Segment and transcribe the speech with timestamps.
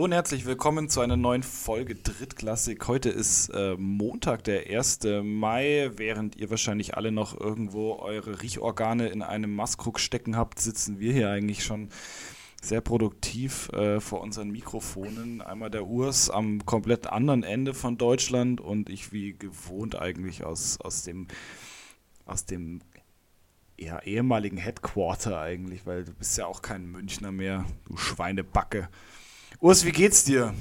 [0.00, 2.88] Hallo und herzlich willkommen zu einer neuen Folge Drittklassik.
[2.88, 5.00] Heute ist äh, Montag, der 1.
[5.22, 5.90] Mai.
[5.94, 11.12] Während ihr wahrscheinlich alle noch irgendwo eure Riechorgane in einem Maskrug stecken habt, sitzen wir
[11.12, 11.90] hier eigentlich schon
[12.62, 15.42] sehr produktiv äh, vor unseren Mikrofonen.
[15.42, 20.80] Einmal der Urs am komplett anderen Ende von Deutschland und ich wie gewohnt eigentlich aus,
[20.80, 21.28] aus dem,
[22.24, 22.80] aus dem
[23.78, 28.88] ja, ehemaligen Headquarter eigentlich, weil du bist ja auch kein Münchner mehr, du Schweinebacke.
[29.60, 30.54] Urs, wie geht's dir?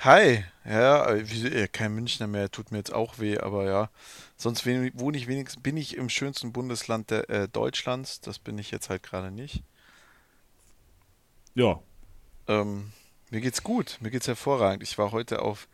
[0.00, 3.90] Hi, ja, wie, kein Münchner mehr, tut mir jetzt auch weh, aber ja,
[4.36, 8.70] sonst wohne ich wenigstens, bin ich im schönsten Bundesland der, äh, Deutschlands, das bin ich
[8.72, 9.62] jetzt halt gerade nicht.
[11.54, 11.80] Ja.
[12.46, 12.92] Ähm,
[13.30, 14.82] mir geht's gut, mir geht's hervorragend.
[14.82, 15.66] Ich war heute auf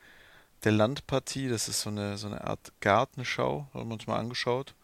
[0.63, 4.75] der Landpartie, das ist so eine, so eine Art Gartenschau, haben wir uns mal angeschaut.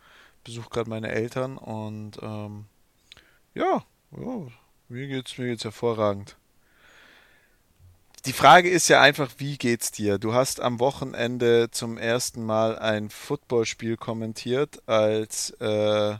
[0.42, 2.66] Besuche gerade meine Eltern und ähm,
[3.54, 3.84] ja,
[4.16, 4.48] ja,
[4.88, 6.36] mir geht's, mir geht's hervorragend.
[8.26, 10.16] Die Frage ist ja einfach, wie geht's dir?
[10.16, 16.14] Du hast am Wochenende zum ersten Mal ein Footballspiel kommentiert als, äh,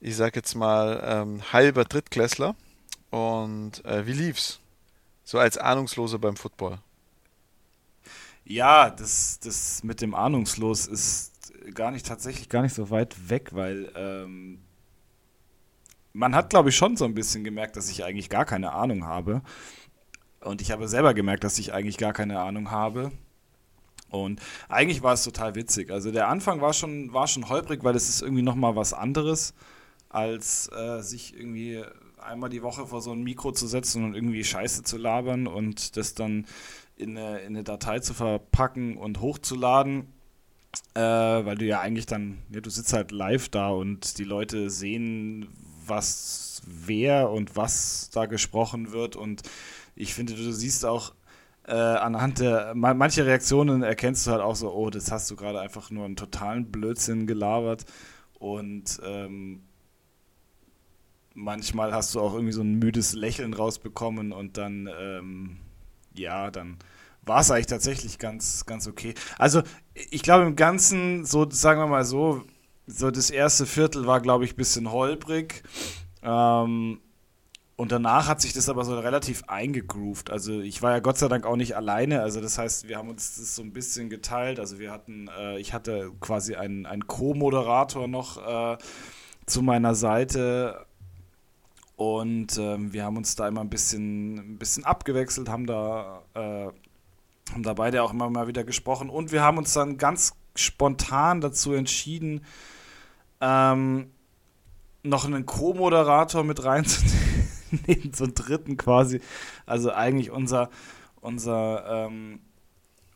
[0.00, 2.54] ich sag jetzt mal, ähm, halber Drittklässler.
[3.08, 4.60] Und äh, wie lief's?
[5.24, 6.78] So als Ahnungsloser beim Football.
[8.44, 11.32] Ja, das, das mit dem Ahnungslos ist
[11.72, 14.58] gar nicht tatsächlich gar nicht so weit weg, weil ähm,
[16.12, 19.06] man hat, glaube ich, schon so ein bisschen gemerkt, dass ich eigentlich gar keine Ahnung
[19.06, 19.40] habe.
[20.44, 23.12] Und ich habe selber gemerkt, dass ich eigentlich gar keine Ahnung habe.
[24.10, 25.90] Und eigentlich war es total witzig.
[25.90, 29.54] Also der Anfang war schon, war schon holprig, weil es ist irgendwie nochmal was anderes,
[30.10, 31.82] als äh, sich irgendwie
[32.18, 35.96] einmal die Woche vor so ein Mikro zu setzen und irgendwie Scheiße zu labern und
[35.96, 36.46] das dann
[36.96, 40.12] in eine, in eine Datei zu verpacken und hochzuladen.
[40.94, 44.70] Äh, weil du ja eigentlich dann, ja, du sitzt halt live da und die Leute
[44.70, 45.48] sehen,
[45.86, 49.42] was, wer und was da gesprochen wird und
[49.94, 51.14] ich finde, du siehst auch
[51.64, 55.60] äh, anhand der, manche Reaktionen erkennst du halt auch so, oh, das hast du gerade
[55.60, 57.84] einfach nur einen totalen Blödsinn gelabert
[58.38, 59.62] und ähm,
[61.34, 65.58] manchmal hast du auch irgendwie so ein müdes Lächeln rausbekommen und dann, ähm,
[66.14, 66.78] ja, dann
[67.24, 69.14] war es eigentlich tatsächlich ganz, ganz okay.
[69.38, 69.62] Also
[69.94, 72.42] ich glaube im Ganzen, so sagen wir mal so,
[72.86, 75.62] so das erste Viertel war, glaube ich, ein bisschen holprig.
[76.22, 77.00] Ähm,
[77.82, 80.30] und danach hat sich das aber so relativ eingegroovt.
[80.30, 82.20] Also ich war ja Gott sei Dank auch nicht alleine.
[82.22, 84.60] Also das heißt, wir haben uns das so ein bisschen geteilt.
[84.60, 88.78] Also wir hatten, äh, ich hatte quasi einen, einen Co-Moderator noch äh,
[89.46, 90.86] zu meiner Seite.
[91.96, 96.68] Und ähm, wir haben uns da immer ein bisschen, ein bisschen abgewechselt, haben da, äh,
[97.50, 99.10] haben da beide auch immer mal wieder gesprochen.
[99.10, 102.44] Und wir haben uns dann ganz spontan dazu entschieden,
[103.40, 104.12] ähm,
[105.02, 107.21] noch einen Co-Moderator mit reinzunehmen
[107.86, 109.20] neben so einen dritten quasi.
[109.66, 110.70] Also eigentlich unser,
[111.20, 112.40] unser, ähm,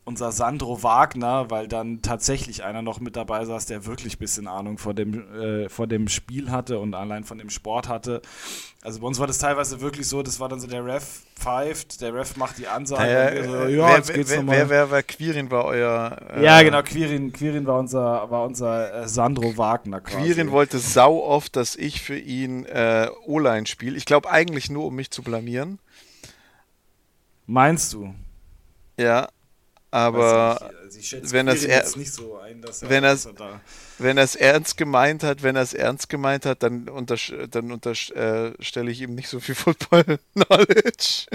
[0.07, 4.47] unser Sandro Wagner, weil dann tatsächlich einer noch mit dabei saß, der wirklich ein bisschen
[4.47, 8.23] Ahnung vor dem, äh, vor dem Spiel hatte und allein von dem Sport hatte.
[8.83, 12.01] Also bei uns war das teilweise wirklich so, das war dann so der Ref pfeift,
[12.03, 13.11] der Ref macht die Ansage.
[13.11, 16.17] Äh, so, ja, wer, jetzt geht's wer, wer, wer, wer, Quirin war euer...
[16.37, 20.25] Äh, ja, genau, Quirin, Quirin war unser, war unser äh, Sandro Wagner quasi.
[20.25, 23.97] Quirin wollte sau oft, dass ich für ihn äh, O-Line spiele.
[23.97, 25.81] Ich glaube eigentlich nur, um mich zu blamieren.
[27.47, 28.15] Meinst du?
[28.97, 29.29] Ja,
[29.91, 33.19] aber also wenn das er, so ein, er, wenn, er,
[33.99, 37.17] wenn er es ernst gemeint hat, wenn er es ernst gemeint hat, dann, unter,
[37.51, 41.27] dann unterstelle ich ihm nicht so viel Football-Knowledge.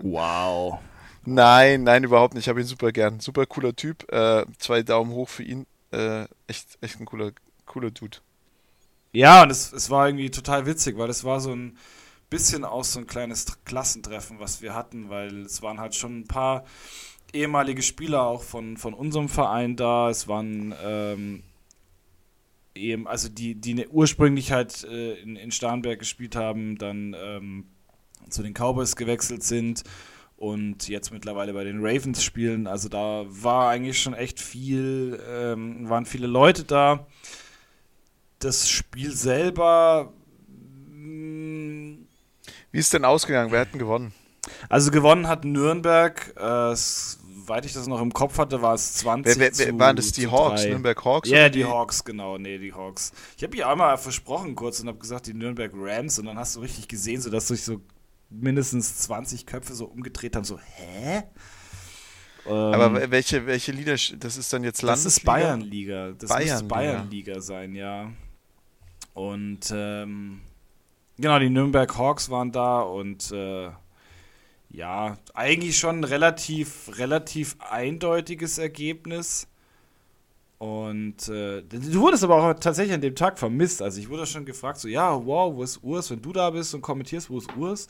[0.00, 0.78] wow.
[1.24, 2.44] Nein, nein, überhaupt nicht.
[2.44, 3.20] Ich habe ihn super gern.
[3.20, 4.10] Super cooler Typ.
[4.10, 5.66] Äh, zwei Daumen hoch für ihn.
[5.90, 7.32] Äh, echt, echt ein cooler,
[7.66, 8.18] cooler Dude.
[9.12, 11.76] Ja, und es, es war irgendwie total witzig, weil es war so ein
[12.30, 16.28] bisschen auch so ein kleines Klassentreffen, was wir hatten, weil es waren halt schon ein
[16.28, 16.64] paar
[17.32, 20.10] ehemalige Spieler auch von, von unserem Verein da.
[20.10, 21.42] Es waren ähm,
[22.74, 27.66] eben, also die, die ne, ursprünglich halt äh, in, in Starnberg gespielt haben, dann ähm,
[28.28, 29.84] zu den Cowboys gewechselt sind
[30.36, 32.66] und jetzt mittlerweile bei den Ravens spielen.
[32.66, 37.06] Also da war eigentlich schon echt viel, ähm, waren viele Leute da.
[38.38, 40.12] Das Spiel selber.
[40.92, 41.96] Mh,
[42.70, 43.50] Wie ist denn ausgegangen?
[43.50, 44.12] Wer hat denn gewonnen?
[44.68, 46.34] Also gewonnen hat Nürnberg.
[46.36, 46.76] Äh,
[47.48, 50.26] soweit ich das noch im Kopf hatte, war es 20 wer, wer, Waren das die
[50.26, 50.68] Hawks, 3.
[50.68, 51.28] Nürnberg Hawks?
[51.28, 52.36] Ja, yeah, die, die Hawks, genau.
[52.36, 53.12] Nee, die Hawks.
[53.36, 56.18] Ich habe ja einmal versprochen kurz und habe gesagt, die Nürnberg Rams.
[56.18, 57.80] Und dann hast du richtig gesehen, so dass sich so
[58.28, 60.44] mindestens 20 Köpfe so umgedreht haben.
[60.44, 61.22] So, hä?
[62.44, 64.92] Aber ähm, welche, welche Liga, das ist dann jetzt Landesliga?
[64.92, 66.12] Das ist Bayernliga.
[66.12, 68.10] Das Bayern muss Bayernliga sein, ja.
[69.14, 70.40] Und ähm,
[71.16, 73.70] genau, die Nürnberg Hawks waren da und äh,
[74.70, 79.48] ja, eigentlich schon ein relativ, relativ eindeutiges Ergebnis.
[80.58, 83.80] Und äh, du wurdest aber auch tatsächlich an dem Tag vermisst.
[83.80, 86.74] Also ich wurde schon gefragt, so, ja, wow, wo ist Urs, wenn du da bist
[86.74, 87.88] und kommentierst, wo ist Urs?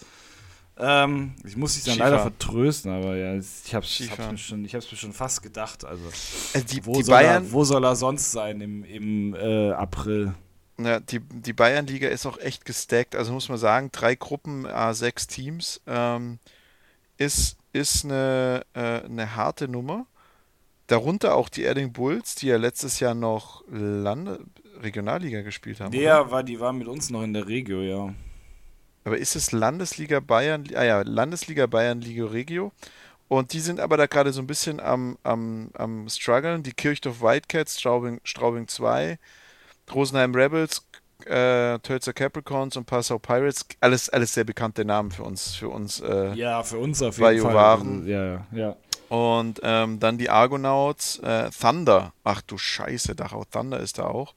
[0.81, 2.13] Ähm, ich muss dich dann Skifahren.
[2.13, 5.85] leider vertrösten, aber ja, ich habe es mir, schon, mir schon fast gedacht.
[5.85, 9.35] Also, also die, wo, die soll Bayern, er, wo soll er sonst sein im, im
[9.35, 10.35] äh, April?
[10.81, 13.17] Ja, die, die Bayernliga ist auch echt gestackt.
[13.17, 16.39] Also muss man sagen, drei Gruppen, A6 Teams, ähm,
[17.19, 20.07] ist, ist eine, äh, eine harte Nummer.
[20.87, 24.41] Darunter auch die Erding Bulls, die ja letztes Jahr noch Lande
[24.81, 25.91] Regionalliga gespielt haben.
[25.91, 28.15] Der war, die waren mit uns noch in der Regio, ja.
[29.05, 32.73] Aber ist es Landesliga Bayern, ah ja, Landesliga Bayern Liga Regio.
[33.29, 36.63] Und die sind aber da gerade so ein bisschen am, am, am struggeln.
[36.63, 39.19] Die Kirchdorf Whitecats, Straubing, Straubing 2,
[39.93, 40.87] Rosenheim Rebels,
[41.27, 45.55] äh, Tölzer Capricorns und Passau Pirates, alles, alles sehr bekannte Namen für uns.
[45.55, 47.55] Für uns äh, ja, für uns auf jeden Fall.
[47.55, 48.07] Waren.
[48.07, 48.77] Ja, ja.
[49.09, 52.13] Und ähm, dann die Argonauts, äh, Thunder.
[52.25, 54.35] Ach du Scheiße, Dachau Thunder ist da auch.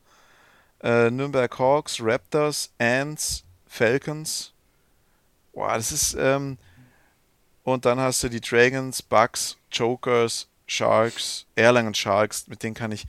[0.82, 4.54] Äh, Nürnberg Hawks, Raptors, Ants, Falcons.
[5.54, 6.16] Boah, das ist.
[6.18, 6.58] Ähm,
[7.64, 13.06] und dann hast du die Dragons, Bucks, Jokers, Sharks, Erlangen Sharks, mit denen kann ich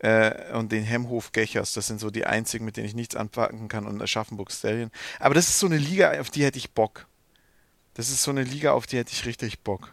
[0.00, 1.74] äh, und den Hemhof Gechers.
[1.74, 4.90] Das sind so die einzigen, mit denen ich nichts anpacken kann und Aschaffenburg Stallion.
[5.20, 7.06] Aber das ist so eine Liga, auf die hätte ich Bock.
[7.94, 9.92] Das ist so eine Liga, auf die hätte ich richtig Bock.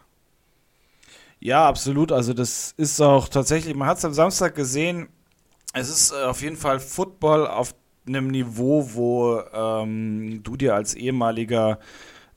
[1.40, 2.12] Ja, absolut.
[2.12, 5.08] Also das ist auch tatsächlich, man hat es am Samstag gesehen,
[5.74, 7.74] es ist äh, auf jeden Fall Football auf
[8.06, 11.78] einem Niveau, wo ähm, du dir als ehemaliger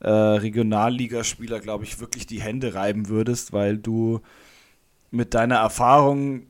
[0.00, 4.20] äh, Regionalligaspieler, glaube ich, wirklich die Hände reiben würdest, weil du
[5.10, 6.46] mit deiner Erfahrung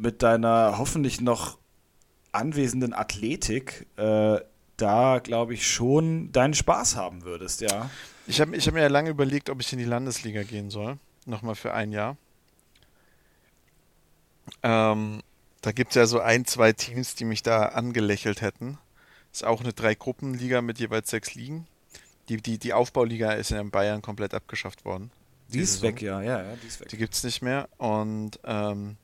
[0.00, 1.58] mit deiner hoffentlich noch
[2.32, 4.40] anwesenden Athletik äh,
[4.76, 7.90] da, glaube ich, schon deinen Spaß haben würdest, ja.
[8.26, 10.98] Ich habe ich hab mir ja lange überlegt, ob ich in die Landesliga gehen soll.
[11.24, 12.16] Nochmal für ein Jahr.
[14.62, 15.22] Ähm,
[15.62, 18.78] da gibt es ja so ein, zwei Teams, die mich da angelächelt hätten.
[19.32, 21.66] Ist auch eine Drei-Gruppen-Liga mit jeweils sechs Ligen.
[22.28, 25.10] Die, die, die Aufbauliga ist in Bayern komplett abgeschafft worden.
[25.48, 26.88] Die ist weg, ja, ja, ja, die ist weg.
[26.88, 27.68] Die gibt es nicht mehr.
[27.78, 28.96] Und ähm,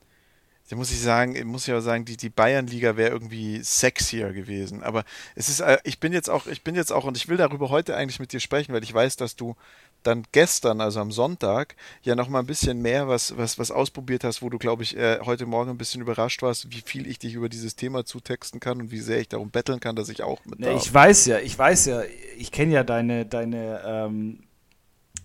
[0.73, 4.83] da muss ich sagen, muss ich auch sagen, die, die Bayernliga wäre irgendwie sexier gewesen.
[4.83, 5.05] Aber
[5.35, 7.69] es ist, äh, ich bin jetzt auch, ich bin jetzt auch, und ich will darüber
[7.69, 9.55] heute eigentlich mit dir sprechen, weil ich weiß, dass du
[10.03, 14.25] dann gestern, also am Sonntag, ja noch mal ein bisschen mehr was, was, was ausprobiert
[14.25, 17.19] hast, wo du, glaube ich, äh, heute Morgen ein bisschen überrascht warst, wie viel ich
[17.19, 20.23] dich über dieses Thema zutexten kann und wie sehr ich darum betteln kann, dass ich
[20.23, 22.03] auch mit nee, Ich weiß ja, ich weiß ja,
[22.39, 24.39] ich kenne ja deine, deine ähm,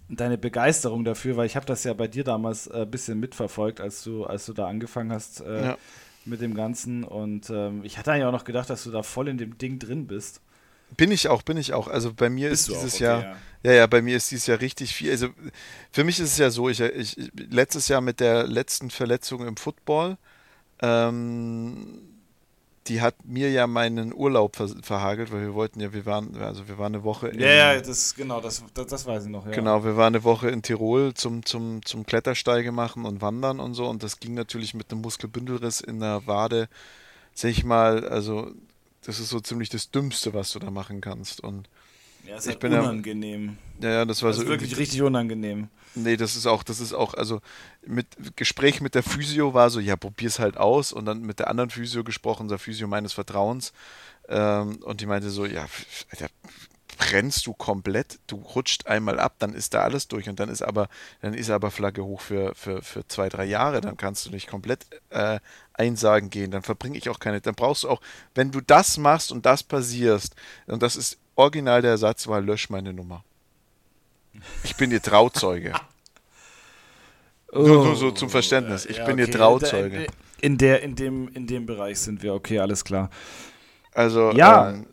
[0.09, 3.81] deine Begeisterung dafür, weil ich habe das ja bei dir damals ein äh, bisschen mitverfolgt,
[3.81, 5.77] als du, als du da angefangen hast äh, ja.
[6.25, 7.03] mit dem Ganzen.
[7.03, 9.79] Und ähm, ich hatte ja auch noch gedacht, dass du da voll in dem Ding
[9.79, 10.41] drin bist.
[10.95, 11.87] Bin ich auch, bin ich auch.
[11.89, 13.35] Also bei mir bist ist dieses okay, Jahr, ja.
[13.63, 13.71] ja.
[13.73, 15.11] ja, bei mir ist dieses Jahr richtig viel.
[15.11, 15.29] Also
[15.91, 19.57] für mich ist es ja so, ich, ich letztes Jahr mit der letzten Verletzung im
[19.57, 20.17] Football
[20.81, 22.16] ähm,
[22.87, 26.67] die hat mir ja meinen Urlaub ver verhagelt, weil wir wollten ja, wir waren, also
[26.67, 27.39] wir waren eine Woche in.
[27.39, 29.51] Ja, ja, das, genau, das, das, das weiß ich noch, ja.
[29.51, 33.73] Genau, wir waren eine Woche in Tirol zum, zum, zum Klettersteige machen und wandern und
[33.73, 36.69] so und das ging natürlich mit einem Muskelbündelriss in der Wade,
[37.33, 38.51] sag ich mal, also
[39.03, 41.69] das ist so ziemlich das Dümmste, was du da machen kannst und
[42.25, 43.57] ja, ist halt unangenehm.
[43.81, 44.43] Ja, ja, das war das so.
[44.43, 45.69] Ist wirklich richtig unangenehm.
[45.95, 47.41] Nee, das ist auch, das ist auch, also
[47.85, 51.49] mit Gespräch mit der Physio war so, ja, probier's halt aus und dann mit der
[51.49, 53.73] anderen Physio gesprochen, der Physio meines Vertrauens.
[54.29, 55.65] Ähm, und die meinte so, ja,
[56.11, 56.27] Alter,
[56.97, 60.61] brennst du komplett, du rutscht einmal ab, dann ist da alles durch und dann ist
[60.61, 60.89] aber,
[61.21, 64.47] dann ist aber Flagge hoch für, für, für zwei, drei Jahre, dann kannst du nicht
[64.47, 65.39] komplett äh,
[65.73, 68.01] einsagen gehen, dann verbringe ich auch keine, dann brauchst du auch,
[68.35, 72.69] wenn du das machst und das passierst, und das ist original der Satz war, lösch
[72.69, 73.23] meine Nummer.
[74.63, 75.73] Ich bin ihr Trauzeuge.
[77.51, 78.85] oh, nur, nur, so zum Verständnis.
[78.85, 79.23] Ich ja, bin okay.
[79.23, 80.07] ihr Trauzeuge.
[80.41, 83.09] In, der, in, dem, in dem Bereich sind wir, okay, alles klar.
[83.93, 84.85] Also, ja, ähm,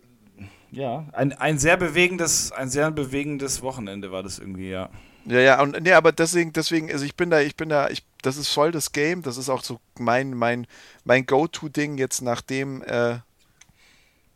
[0.71, 4.89] ja, ein, ein sehr bewegendes, ein sehr bewegendes Wochenende war das irgendwie, ja.
[5.27, 8.05] Ja, ja, und nee, aber deswegen, deswegen, also ich bin da, ich bin da, ich,
[8.23, 10.67] das ist voll das Game, das ist auch so mein, mein,
[11.05, 13.19] mein Go-To-Ding jetzt nachdem, äh,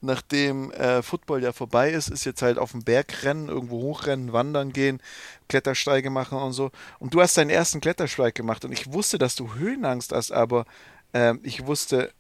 [0.00, 4.32] nachdem äh, Football ja vorbei ist, ist jetzt halt auf dem Berg rennen, irgendwo hochrennen,
[4.32, 5.00] wandern gehen,
[5.48, 6.70] Klettersteige machen und so.
[6.98, 10.66] Und du hast deinen ersten Klettersteig gemacht und ich wusste, dass du Höhenangst hast, aber
[11.12, 12.12] äh, ich wusste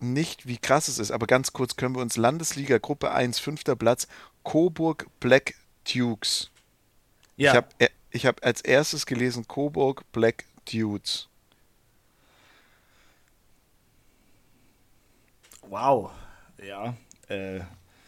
[0.00, 1.10] nicht, wie krass es ist.
[1.10, 4.06] Aber ganz kurz können wir uns Landesliga Gruppe 1, fünfter Platz,
[4.42, 5.54] Coburg Black
[5.92, 6.50] Dukes.
[7.36, 7.50] Ja.
[7.50, 11.28] Ich habe äh, ich hab als erstes gelesen Coburg Black Dudes.
[15.68, 16.12] Wow.
[16.66, 16.94] Ja.
[17.28, 17.60] Äh,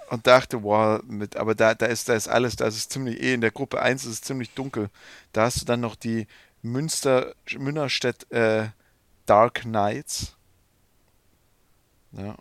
[0.09, 3.21] und dachte, wow, mit, aber da, da ist, da ist alles, da ist es ziemlich,
[3.21, 4.89] eh in der Gruppe 1 ist es ziemlich dunkel.
[5.33, 6.27] Da hast du dann noch die
[6.63, 8.69] Münster, Münnerstedt äh,
[9.27, 10.37] Dark Knights.
[12.13, 12.37] Ja.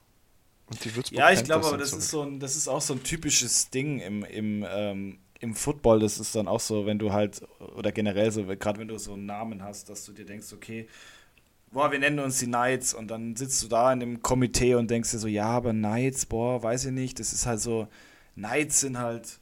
[0.67, 2.93] Und die Würzburg ja, ich glaube, aber das ist so ein, das ist auch so
[2.93, 5.99] ein typisches Ding im, im, ähm, im Football.
[5.99, 7.41] Das ist dann auch so, wenn du halt,
[7.75, 10.87] oder generell so, gerade wenn du so einen Namen hast, dass du dir denkst, okay,
[11.75, 14.89] boah, wir nennen uns die Knights und dann sitzt du da in dem Komitee und
[14.89, 17.89] denkst dir so, ja, aber Knights, boah, weiß ich nicht, das ist halt so,
[18.35, 19.39] Knights sind halt.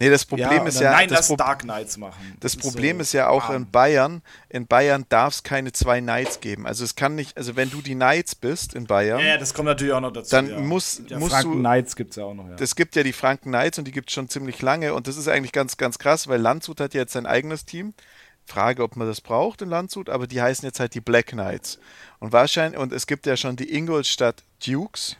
[0.00, 0.90] Nee, das Problem ja, ist ja.
[0.90, 2.36] Nein, das lass Dark Knights machen.
[2.40, 3.56] Das, das Problem so, ist ja auch bam.
[3.62, 4.22] in Bayern.
[4.48, 6.66] In Bayern darf es keine zwei Knights geben.
[6.66, 9.24] Also es kann nicht, also wenn du die Knights bist in Bayern.
[9.24, 10.32] Ja, das kommt natürlich auch noch dazu.
[10.32, 10.58] Dann ja.
[10.58, 11.58] muss, ja, musst Franken du.
[11.60, 12.48] Knights gibt es ja auch noch.
[12.58, 15.16] Es gibt ja die Franken Knights und die gibt es schon ziemlich lange und das
[15.16, 17.94] ist eigentlich ganz, ganz krass, weil Landshut hat ja jetzt sein eigenes Team.
[18.50, 21.78] Frage, ob man das braucht in Landshut, aber die heißen jetzt halt die Black Knights.
[22.18, 25.16] Und wahrscheinlich, und es gibt ja schon die Ingolstadt Dukes.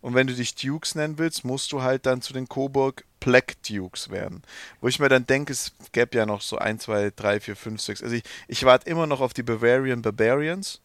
[0.00, 3.62] Und wenn du dich Dukes nennen willst, musst du halt dann zu den Coburg Black
[3.62, 4.42] Dukes werden.
[4.80, 7.80] Wo ich mir dann denke, es gäbe ja noch so 1, 2, 3, 4, 5,
[7.80, 8.02] 6.
[8.02, 10.80] Also ich, ich warte immer noch auf die Bavarian Barbarians.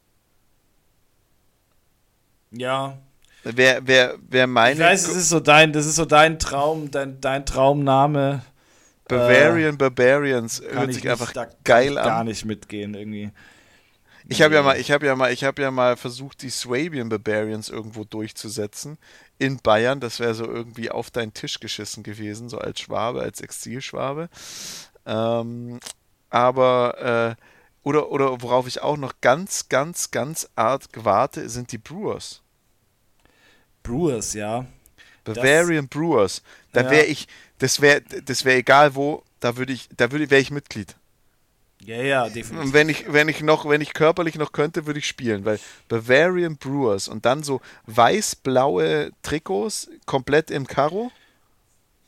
[2.51, 2.97] Ja.
[3.43, 4.73] Wer, wer, wer meine.
[4.73, 8.43] Ich weiß, das ist so dein, das ist so dein Traum, dein, dein Traumname.
[9.07, 11.33] Bavarian äh, Barbarians hört sich einfach
[11.63, 12.05] geil an.
[12.05, 13.31] Gar nicht mitgehen irgendwie.
[14.27, 17.09] Ich habe ja mal, ich habe ja mal, ich habe ja mal versucht, die Swabian
[17.09, 18.97] Barbarians irgendwo durchzusetzen
[19.37, 19.99] in Bayern.
[19.99, 24.29] Das wäre so irgendwie auf deinen Tisch geschissen gewesen, so als Schwabe, als Exilschwabe.
[25.05, 25.79] Ähm,
[26.31, 27.41] aber äh,
[27.83, 32.41] oder oder worauf ich auch noch ganz, ganz, ganz art warte, sind die Brewers.
[33.83, 34.65] Brewers, ja.
[35.25, 36.41] Bavarian das, Brewers.
[36.71, 37.27] Da wäre ich,
[37.57, 40.95] das wäre das wäre egal wo, da würde ich, da würde wäre ich Mitglied.
[41.85, 42.73] Ja, ja, definitiv.
[42.73, 46.57] Wenn ich, wenn ich noch, wenn ich körperlich noch könnte, würde ich spielen, weil Bavarian
[46.57, 51.11] Brewers und dann so weiß-blaue Trikots, komplett im Karo.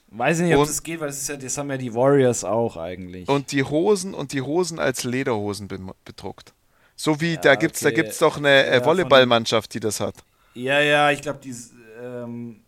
[0.10, 1.94] Weiß ich nicht, ob und, das geht, weil das, ist ja, das haben ja die
[1.94, 3.28] Warriors auch eigentlich.
[3.28, 5.68] Und die Hosen und die Hosen als Lederhosen
[6.06, 6.54] bedruckt.
[6.96, 7.94] So wie, ja, da gibt's, okay.
[7.94, 10.16] da gibt's doch eine äh, ja, Volleyballmannschaft, die das hat.
[10.56, 11.54] Ja, ja, ich glaube, die,
[12.02, 12.62] ähm,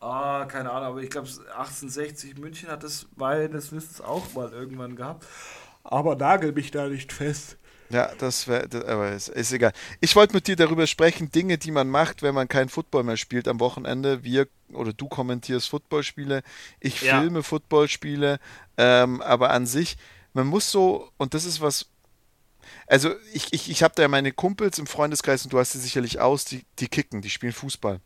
[0.00, 4.96] Ah, keine Ahnung, aber ich glaube 1860 München hat das meines Wissens auch mal irgendwann
[4.96, 5.26] gehabt.
[5.82, 7.56] Aber nagel mich da nicht fest.
[7.90, 9.72] Ja, das wäre, aber ist, ist, egal.
[10.00, 13.16] Ich wollte mit dir darüber sprechen, Dinge, die man macht, wenn man keinen Football mehr
[13.16, 14.22] spielt am Wochenende.
[14.24, 16.42] Wir oder du kommentierst Footballspiele,
[16.80, 17.18] ich ja.
[17.18, 18.38] filme Footballspiele,
[18.76, 19.96] ähm, aber an sich,
[20.34, 21.86] man muss so, und das ist was,
[22.86, 25.78] also ich, ich, ich habe da ja meine Kumpels im Freundeskreis und du hast sie
[25.78, 28.00] sicherlich aus, die, die kicken, die spielen Fußball.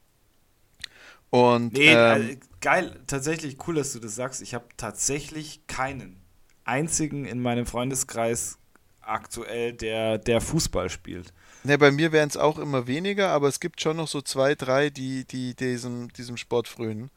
[1.33, 4.43] Und, nee, ähm, äh, geil, tatsächlich cool, dass du das sagst.
[4.43, 6.21] Ich habe tatsächlich keinen
[6.65, 8.59] einzigen in meinem Freundeskreis
[9.01, 11.33] aktuell, der, der Fußball spielt.
[11.65, 14.55] Ne, bei mir wären es auch immer weniger, aber es gibt schon noch so zwei,
[14.55, 17.11] drei, die, die diesem, diesem Sport frönen.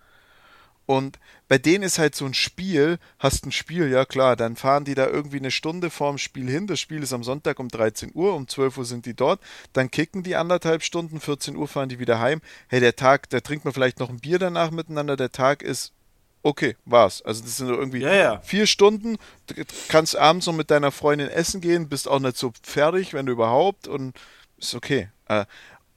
[0.86, 4.86] Und bei denen ist halt so ein Spiel, hast ein Spiel, ja klar, dann fahren
[4.86, 6.68] die da irgendwie eine Stunde vorm Spiel hin.
[6.68, 9.42] Das Spiel ist am Sonntag um 13 Uhr, um 12 Uhr sind die dort,
[9.74, 12.42] dann kicken die anderthalb Stunden, 14 Uhr fahren die wieder heim.
[12.68, 15.92] Hey, der Tag, da trinkt man vielleicht noch ein Bier danach miteinander, der Tag ist
[16.44, 17.24] okay, war's.
[17.24, 18.39] Also das sind irgendwie ja, ja.
[18.42, 19.18] vier Stunden.
[19.48, 19.56] Du
[19.88, 23.32] kannst abends noch mit deiner Freundin essen gehen, bist auch nicht so fertig, wenn du
[23.32, 24.15] überhaupt und
[24.58, 25.10] ist okay.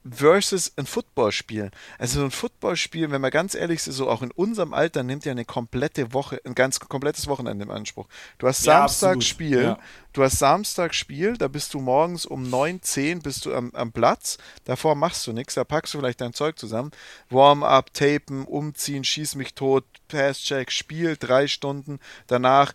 [0.09, 1.71] Versus ein Footballspiel.
[1.97, 5.33] Also ein Footballspiel, wenn man ganz ehrlich ist, so auch in unserem Alter nimmt ja
[5.33, 8.07] eine komplette Woche, ein ganz komplettes Wochenende im Anspruch.
[8.37, 8.87] Du hast ja,
[9.21, 9.79] Spiel, ja.
[10.13, 13.91] du hast Samstag Spiel, da bist du morgens um 9, 10 bist du am, am
[13.91, 16.91] Platz, davor machst du nichts, da packst du vielleicht dein Zeug zusammen,
[17.29, 22.73] Warm-up, tapen, umziehen, schieß mich tot, Pass-Check, Spiel, drei Stunden, danach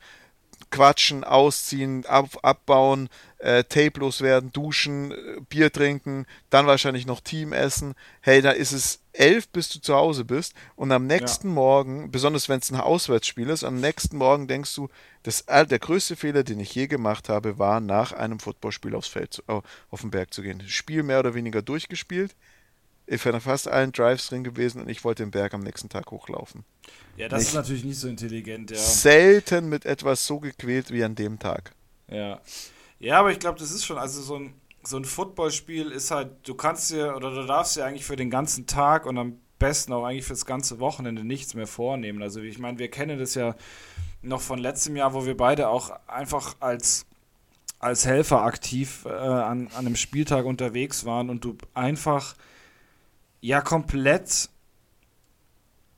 [0.74, 7.52] quatschen, ausziehen, ab, abbauen, äh, Tape loswerden, duschen, äh, Bier trinken, dann wahrscheinlich noch Team
[7.52, 7.94] essen.
[8.20, 11.54] Hey, da ist es elf, bis du zu Hause bist und am nächsten ja.
[11.54, 14.88] Morgen, besonders wenn es ein Auswärtsspiel ist, am nächsten Morgen denkst du,
[15.22, 19.34] das, der größte Fehler, den ich je gemacht habe, war nach einem Footballspiel aufs Feld,
[19.34, 20.62] zu, auf den Berg zu gehen.
[20.66, 22.34] Spiel mehr oder weniger durchgespielt,
[23.06, 26.10] ich bin fast allen Drives drin gewesen und ich wollte den Berg am nächsten Tag
[26.10, 26.64] hochlaufen.
[27.16, 28.76] Ja, das nicht ist natürlich nicht so intelligent, ja.
[28.76, 31.72] Selten mit etwas so gequält wie an dem Tag.
[32.08, 32.40] Ja.
[32.98, 36.30] Ja, aber ich glaube, das ist schon, also so ein, so ein Footballspiel ist halt,
[36.44, 39.92] du kannst dir oder du darfst dir eigentlich für den ganzen Tag und am besten
[39.92, 42.22] auch eigentlich fürs ganze Wochenende nichts mehr vornehmen.
[42.22, 43.54] Also ich meine, wir kennen das ja
[44.22, 47.06] noch von letztem Jahr, wo wir beide auch einfach als
[47.78, 52.34] als Helfer aktiv äh, an, an einem Spieltag unterwegs waren und du einfach
[53.44, 54.48] ja komplett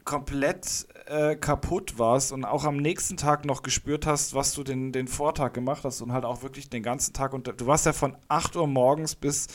[0.05, 4.93] komplett äh, kaputt warst und auch am nächsten Tag noch gespürt hast, was du den,
[4.93, 7.93] den Vortag gemacht hast und halt auch wirklich den ganzen Tag und du warst ja
[7.93, 9.47] von 8 Uhr morgens bis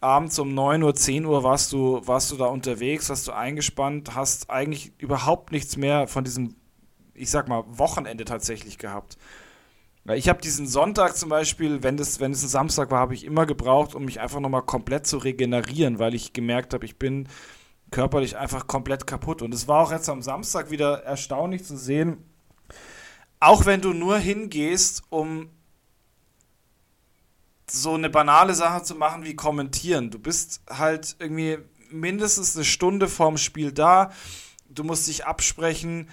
[0.00, 4.14] abends um 9 Uhr, 10 Uhr warst du, warst du da unterwegs, hast du eingespannt,
[4.14, 6.54] hast eigentlich überhaupt nichts mehr von diesem,
[7.14, 9.18] ich sag mal, Wochenende tatsächlich gehabt.
[10.14, 13.44] Ich habe diesen Sonntag zum Beispiel, wenn es wenn ein Samstag war, habe ich immer
[13.44, 17.28] gebraucht, um mich einfach nochmal komplett zu regenerieren, weil ich gemerkt habe, ich bin
[17.90, 19.42] körperlich einfach komplett kaputt.
[19.42, 22.18] Und es war auch jetzt am Samstag wieder erstaunlich zu sehen,
[23.40, 25.50] auch wenn du nur hingehst, um
[27.68, 30.10] so eine banale Sache zu machen wie kommentieren.
[30.10, 31.58] Du bist halt irgendwie
[31.90, 34.12] mindestens eine Stunde vorm Spiel da.
[34.68, 36.08] Du musst dich absprechen.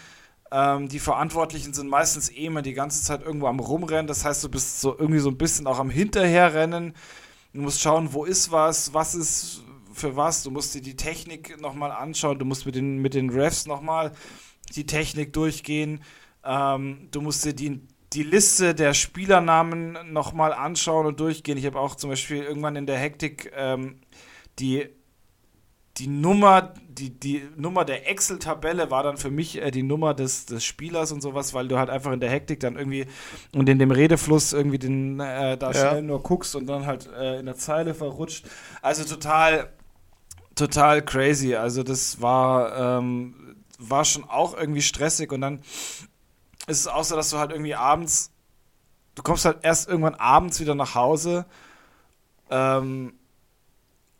[0.53, 4.05] Ähm, die Verantwortlichen sind meistens eh immer die ganze Zeit irgendwo am Rumrennen.
[4.05, 6.93] Das heißt, du bist so irgendwie so ein bisschen auch am Hinterherrennen.
[7.53, 10.43] Du musst schauen, wo ist was, was ist für was.
[10.43, 12.38] Du musst dir die Technik nochmal anschauen.
[12.38, 14.12] Du musst mit den, mit den Refs nochmal
[14.75, 16.03] die Technik durchgehen.
[16.43, 17.81] Ähm, du musst dir die,
[18.13, 21.57] die Liste der Spielernamen nochmal anschauen und durchgehen.
[21.57, 24.01] Ich habe auch zum Beispiel irgendwann in der Hektik ähm,
[24.60, 24.88] die,
[25.97, 30.45] die Nummer, die, die Nummer der Excel-Tabelle war dann für mich äh, die Nummer des,
[30.45, 33.05] des Spielers und sowas, weil du halt einfach in der Hektik dann irgendwie
[33.53, 35.73] und in dem Redefluss irgendwie den äh, da ja.
[35.73, 38.45] schnell nur guckst und dann halt äh, in der Zeile verrutscht.
[38.81, 39.69] Also total,
[40.55, 41.55] total crazy.
[41.55, 45.59] Also das war, ähm, war schon auch irgendwie stressig und dann
[46.65, 48.31] ist es auch so, dass du halt irgendwie abends,
[49.13, 51.45] du kommst halt erst irgendwann abends wieder nach Hause
[52.50, 53.13] ähm,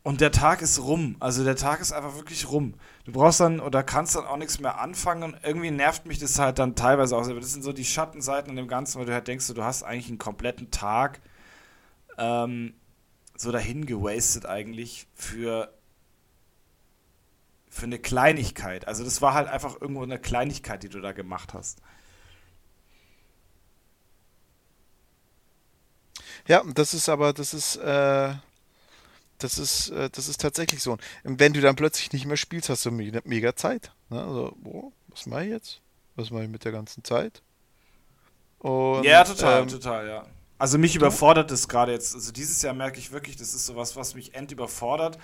[0.04, 1.16] und der Tag ist rum.
[1.18, 2.74] Also der Tag ist einfach wirklich rum.
[3.04, 6.38] Du brauchst dann oder kannst dann auch nichts mehr anfangen und irgendwie nervt mich das
[6.38, 7.26] halt dann teilweise auch.
[7.26, 10.08] Das sind so die Schattenseiten an dem Ganzen, weil du halt denkst, du hast eigentlich
[10.08, 11.22] einen kompletten Tag
[12.18, 12.74] ähm,
[13.36, 15.72] so dahin gewastet eigentlich für
[17.70, 18.86] für eine Kleinigkeit.
[18.86, 21.80] Also das war halt einfach irgendwo eine Kleinigkeit, die du da gemacht hast.
[26.46, 28.34] Ja, das ist aber, das ist, äh,
[29.38, 30.96] das ist, äh, das ist tatsächlich so.
[31.24, 33.92] Und wenn du dann plötzlich nicht mehr spielst, hast du mega, Zeit.
[34.10, 34.20] Ne?
[34.20, 35.80] Also, oh, was mache ich jetzt?
[36.16, 37.42] Was mache ich mit der ganzen Zeit?
[38.58, 40.26] Und, ja, total, ähm, total, ja.
[40.56, 42.14] Also mich überfordert das gerade jetzt.
[42.14, 45.18] Also dieses Jahr merke ich wirklich, das ist sowas, was mich end überfordert,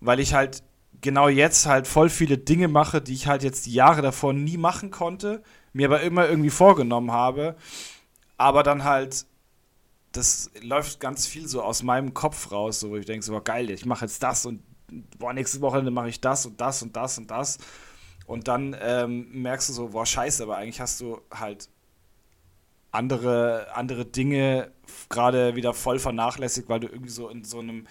[0.00, 0.62] weil ich halt
[1.00, 4.56] genau jetzt halt voll viele Dinge mache, die ich halt jetzt die Jahre davor nie
[4.56, 5.42] machen konnte,
[5.72, 7.56] mir aber immer irgendwie vorgenommen habe,
[8.36, 9.26] aber dann halt
[10.16, 13.70] das läuft ganz viel so aus meinem Kopf raus, so wo ich denke, so, geil,
[13.70, 14.62] ich mache jetzt das und
[15.18, 17.58] boah, nächste Woche mache ich das und das und das und das.
[18.26, 21.68] Und dann ähm, merkst du so, boah, scheiße, aber eigentlich hast du halt
[22.90, 24.72] andere, andere Dinge
[25.08, 27.86] gerade wieder voll vernachlässigt, weil du irgendwie so in so einem,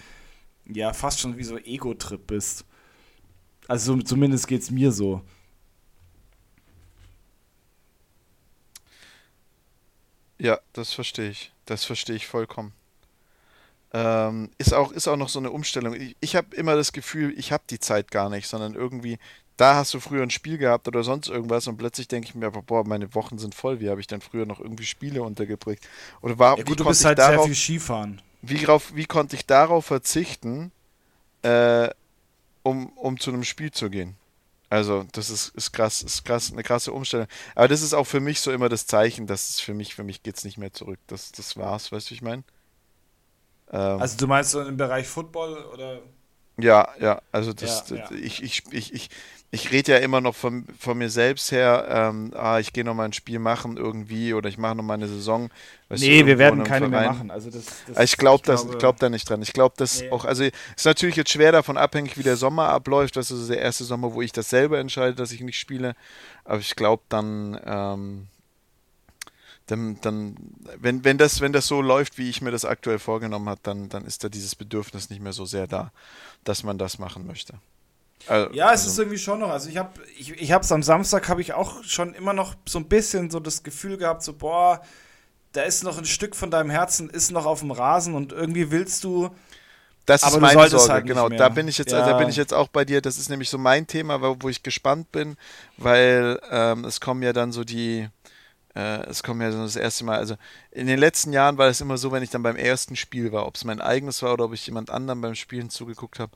[0.66, 2.66] ja, fast schon wie so Ego-Trip bist.
[3.68, 5.22] Also zumindest geht es mir so.
[10.38, 11.52] Ja, das verstehe ich.
[11.66, 12.74] Das verstehe ich vollkommen.
[13.94, 15.94] Ähm, ist, auch, ist auch noch so eine Umstellung.
[15.94, 19.18] Ich, ich habe immer das Gefühl, ich habe die Zeit gar nicht, sondern irgendwie,
[19.56, 22.52] da hast du früher ein Spiel gehabt oder sonst irgendwas und plötzlich denke ich mir,
[22.52, 23.80] boah, meine Wochen sind voll.
[23.80, 25.78] Wie habe ich denn früher noch irgendwie Spiele untergebracht?
[26.22, 28.22] Oder war, ja, gut, du bist halt darauf, sehr viel Skifahren.
[28.42, 30.72] Wie, wie konnte ich darauf verzichten,
[31.42, 31.90] äh,
[32.64, 34.18] um, um zu einem Spiel zu gehen?
[34.70, 37.28] Also, das ist, ist krass, ist krass, eine krasse Umstellung.
[37.54, 40.04] Aber das ist auch für mich so immer das Zeichen, dass es für mich, für
[40.04, 41.00] mich geht es nicht mehr zurück.
[41.08, 42.44] Das, das war's, weißt du, wie ich meine?
[43.72, 46.02] Ähm, also du meinst so im Bereich Football oder?
[46.58, 48.12] Ja, ja, also das, ja, ja.
[48.12, 49.10] ich, ich, ich, ich,
[49.56, 52.94] ich rede ja immer noch von, von mir selbst her, ähm, ah, ich gehe noch
[52.94, 55.50] mal ein Spiel machen irgendwie oder ich mache noch mal eine Saison.
[55.90, 57.04] nee, du, wir werden keine Verein.
[57.04, 57.32] mehr machen.
[57.32, 59.42] Also das, das ich glaube glaube, glaub da nicht dran.
[59.42, 60.12] Ich glaube, das nee.
[60.12, 63.16] auch, also ist natürlich jetzt schwer davon abhängig, wie der Sommer abläuft.
[63.16, 65.96] Das ist der erste Sommer, wo ich das selber entscheide, dass ich nicht spiele.
[66.44, 68.28] Aber ich glaube dann, ähm,
[69.68, 70.36] dann, dann
[70.78, 73.88] wenn, wenn, das, wenn das so läuft, wie ich mir das aktuell vorgenommen habe, dann,
[73.88, 75.92] dann ist da dieses Bedürfnis nicht mehr so sehr da,
[76.44, 77.54] dass man das machen möchte.
[78.28, 78.90] Also, ja, es also.
[78.90, 79.50] ist irgendwie schon noch.
[79.50, 82.56] Also ich habe, ich, ich habe es am Samstag habe ich auch schon immer noch
[82.68, 84.82] so ein bisschen so das Gefühl gehabt, so boah,
[85.54, 88.72] da ist noch ein Stück von deinem Herzen ist noch auf dem Rasen und irgendwie
[88.72, 89.30] willst du.
[90.06, 91.30] Das ist meine Sorge, halt genau.
[91.30, 92.06] Da bin ich jetzt, ja.
[92.06, 93.02] da bin ich jetzt auch bei dir.
[93.02, 95.36] Das ist nämlich so mein Thema, wo, wo ich gespannt bin,
[95.78, 98.08] weil ähm, es kommen ja dann so die,
[98.76, 100.20] äh, es kommen ja so das erste Mal.
[100.20, 100.36] Also
[100.70, 103.48] in den letzten Jahren war es immer so, wenn ich dann beim ersten Spiel war,
[103.48, 106.34] ob es mein eigenes war oder ob ich jemand anderem beim Spielen zugeguckt habe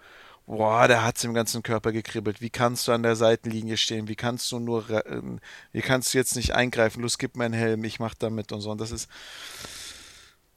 [0.50, 2.42] boah, der hat es im ganzen Körper gekribbelt.
[2.42, 4.08] Wie kannst du an der Seitenlinie stehen?
[4.08, 5.22] Wie kannst du nur, äh,
[5.72, 7.04] wie kannst du jetzt nicht eingreifen?
[7.04, 8.72] Los, gib mir einen Helm, ich mach damit und so.
[8.72, 9.08] Und das ist,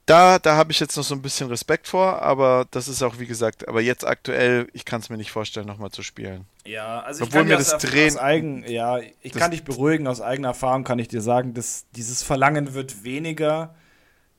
[0.06, 3.18] da, da habe ich jetzt noch so ein bisschen Respekt vor, aber das ist auch,
[3.18, 6.46] wie gesagt, aber jetzt aktuell, ich kann es mir nicht vorstellen, nochmal zu spielen.
[6.64, 8.16] Ja, also Obwohl ich kann mir das Drehen.
[8.16, 12.22] Eigen, ja, ich kann dich beruhigen, aus eigener Erfahrung kann ich dir sagen, dass dieses
[12.22, 13.74] Verlangen wird weniger.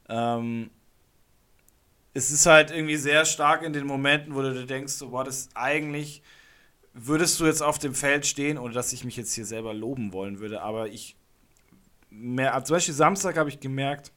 [0.10, 0.72] Ähm,
[2.14, 5.24] es ist halt irgendwie sehr stark in den Momenten, wo du dir denkst, so, boah,
[5.24, 6.22] das eigentlich
[6.94, 10.14] würdest du jetzt auf dem Feld stehen, ohne dass ich mich jetzt hier selber loben
[10.14, 11.16] wollen würde, aber ich,
[12.12, 14.12] mehr, zum Beispiel Samstag habe ich gemerkt,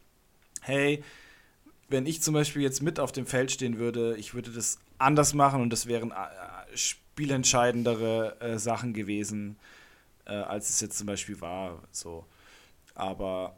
[0.61, 1.03] hey,
[1.89, 5.33] wenn ich zum Beispiel jetzt mit auf dem Feld stehen würde, ich würde das anders
[5.33, 9.57] machen und das wären äh, spielentscheidendere äh, Sachen gewesen,
[10.25, 11.81] äh, als es jetzt zum Beispiel war.
[11.91, 12.25] So.
[12.93, 13.55] Aber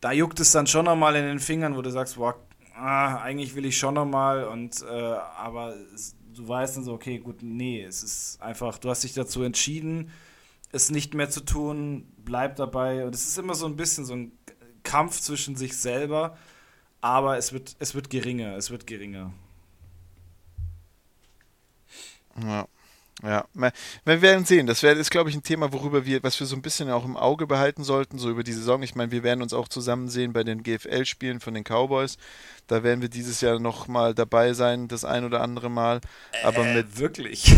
[0.00, 2.38] da juckt es dann schon nochmal in den Fingern, wo du sagst, boah,
[2.78, 5.74] ah, eigentlich will ich schon nochmal und äh, aber
[6.34, 10.10] du weißt dann so, okay, gut, nee, es ist einfach, du hast dich dazu entschieden,
[10.70, 14.14] es nicht mehr zu tun, bleib dabei und es ist immer so ein bisschen so
[14.14, 14.32] ein
[14.82, 16.36] Kampf zwischen sich selber,
[17.00, 19.32] aber es wird, es wird geringer, es wird geringer.
[22.40, 22.68] Ja.
[23.22, 24.68] Ja, wir werden sehen.
[24.68, 27.04] Das wäre, ist, glaube ich, ein Thema, worüber wir, was wir so ein bisschen auch
[27.04, 28.80] im Auge behalten sollten, so über die Saison.
[28.82, 32.16] Ich meine, wir werden uns auch zusammen sehen bei den GFL-Spielen von den Cowboys.
[32.68, 36.00] Da werden wir dieses Jahr noch mal dabei sein, das ein oder andere Mal.
[36.44, 37.50] Aber äh, mit wirklich.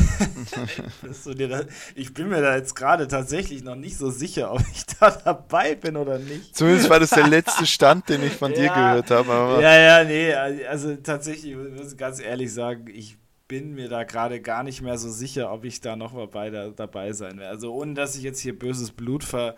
[1.94, 5.75] ich bin mir da jetzt gerade tatsächlich noch nicht so sicher, ob ich da dabei
[5.75, 6.57] bin oder nicht.
[6.57, 9.61] Zumindest war das der letzte Stand, den ich von ja, dir gehört habe.
[9.61, 10.33] Ja, ja, nee.
[10.33, 13.18] Also tatsächlich, ich muss ganz ehrlich sagen, ich
[13.51, 16.51] bin mir da gerade gar nicht mehr so sicher, ob ich da noch mal bei
[16.51, 17.51] da, dabei sein werde.
[17.51, 19.57] Also ohne, dass ich jetzt hier böses Blut ver,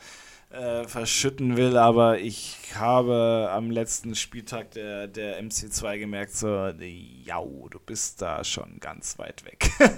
[0.48, 7.38] äh, verschütten will, aber ich habe am letzten Spieltag der, der MC2 gemerkt, so, ja,
[7.42, 9.70] du bist da schon ganz weit weg.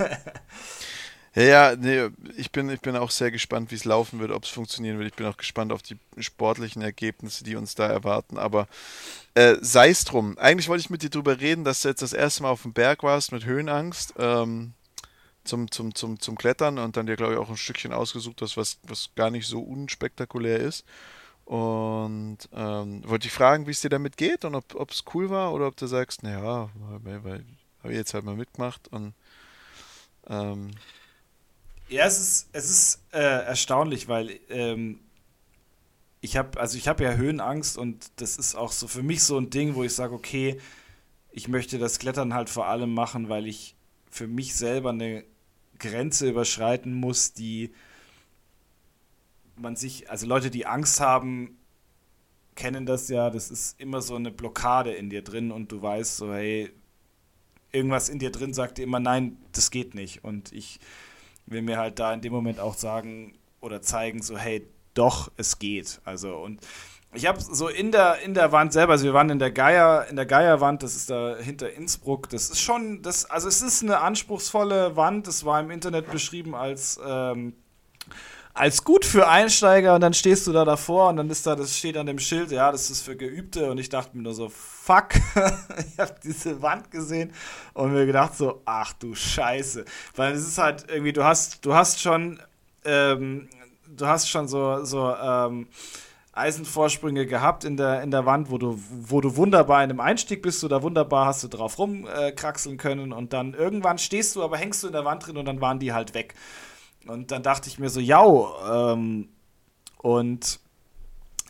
[1.35, 4.45] Ja, ja, nee, ich bin, ich bin auch sehr gespannt, wie es laufen wird, ob
[4.45, 5.09] es funktionieren wird.
[5.09, 8.39] Ich bin auch gespannt auf die sportlichen Ergebnisse, die uns da erwarten.
[8.39, 8.69] Aber
[9.35, 10.39] äh, sei es drum.
[10.39, 12.73] Eigentlich wollte ich mit dir drüber reden, dass du jetzt das erste Mal auf dem
[12.73, 14.75] Berg warst mit Höhenangst ähm,
[15.45, 18.57] zum, zum, zum, zum Klettern und dann dir, glaube ich, auch ein Stückchen ausgesucht hast,
[18.57, 20.85] was, was gar nicht so unspektakulär ist.
[21.47, 25.53] Und ähm, wollte ich fragen, wie es dir damit geht und ob es cool war
[25.53, 26.71] oder ob du sagst, naja,
[27.05, 29.15] habe ich jetzt halt mal mitgemacht und
[30.29, 30.71] ähm,
[31.89, 35.01] ja, es ist, es ist äh, erstaunlich, weil ähm,
[36.21, 39.51] ich habe, also ich ja Höhenangst und das ist auch so für mich so ein
[39.51, 40.59] Ding, wo ich sage, okay,
[41.31, 43.75] ich möchte das Klettern halt vor allem machen, weil ich
[44.09, 45.25] für mich selber eine
[45.79, 47.75] Grenze überschreiten muss, die
[49.57, 51.59] man sich, also Leute, die Angst haben,
[52.55, 56.17] kennen das ja, das ist immer so eine Blockade in dir drin und du weißt
[56.17, 56.73] so, hey,
[57.73, 60.25] irgendwas in dir drin sagt dir immer, nein, das geht nicht.
[60.25, 60.79] Und ich
[61.47, 65.59] will mir halt da in dem Moment auch sagen oder zeigen, so, hey, doch, es
[65.59, 66.01] geht.
[66.05, 66.61] Also, und
[67.15, 70.07] ich habe so in der, in der Wand selber, also wir waren in der Geier,
[70.11, 73.83] in der Geierwand, das ist da hinter Innsbruck, das ist schon, das, also es ist
[73.83, 77.55] eine anspruchsvolle Wand, das war im Internet beschrieben als, ähm,
[78.55, 81.77] als gut für Einsteiger und dann stehst du da davor und dann ist da, das
[81.77, 84.49] steht an dem Schild, ja, das ist für Geübte und ich dachte mir nur so,
[84.49, 85.09] fuck,
[85.93, 87.33] ich habe diese Wand gesehen
[87.75, 91.75] und mir gedacht so, ach du Scheiße, weil es ist halt irgendwie, du hast, du
[91.75, 92.41] hast schon,
[92.85, 93.49] ähm,
[93.89, 95.67] du hast schon so, so, ähm,
[96.33, 100.43] Eisenvorsprünge gehabt in der, in der Wand, wo du, wo du wunderbar in einem Einstieg
[100.43, 104.57] bist, da wunderbar hast du drauf rumkraxeln äh, können und dann irgendwann stehst du, aber
[104.59, 106.35] hängst du in der Wand drin und dann waren die halt weg.
[107.07, 108.23] Und dann dachte ich mir so, ja,
[108.93, 109.29] ähm,
[109.99, 110.61] und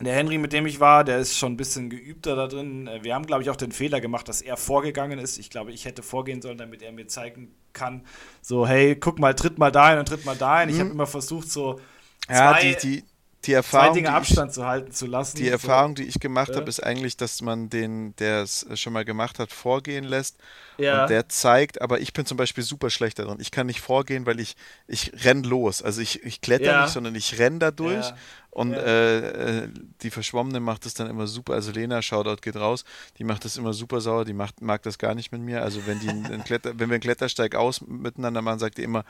[0.01, 2.87] der Henry, mit dem ich war, der ist schon ein bisschen geübter da drin.
[2.87, 5.37] Äh, wir haben, glaube ich, auch den Fehler gemacht, dass er vorgegangen ist.
[5.37, 8.05] Ich glaube, ich hätte vorgehen sollen, damit er mir zeigen kann,
[8.41, 10.69] so, hey, guck mal, tritt mal dahin und tritt mal dahin.
[10.69, 10.75] Mhm.
[10.75, 11.79] Ich habe immer versucht, so
[12.27, 13.03] zwei, ja, die, die,
[13.45, 15.37] die Erfahrung, zwei Dinge Abstand ich, zu halten zu lassen.
[15.37, 16.55] Die Erfahrung, die ich gemacht ja.
[16.55, 20.37] habe, ist eigentlich, dass man den, der es schon mal gemacht hat, vorgehen lässt
[20.77, 21.03] ja.
[21.03, 23.37] und der zeigt, aber ich bin zum Beispiel super schlecht darin.
[23.39, 24.55] Ich kann nicht vorgehen, weil ich,
[24.87, 25.81] ich renn los.
[25.81, 26.81] Also ich, ich kletter ja.
[26.83, 28.13] nicht, sondern ich renn da durch
[28.55, 29.69] und äh, äh,
[30.01, 31.55] die Verschwommene macht das dann immer super.
[31.55, 32.85] Also Lena, Shoutout geht raus,
[33.17, 35.61] die macht das immer super sauer, die macht, mag das gar nicht mit mir.
[35.61, 39.03] Also wenn die einen Kletter, wenn wir einen Klettersteig aus miteinander machen, sagt die immer,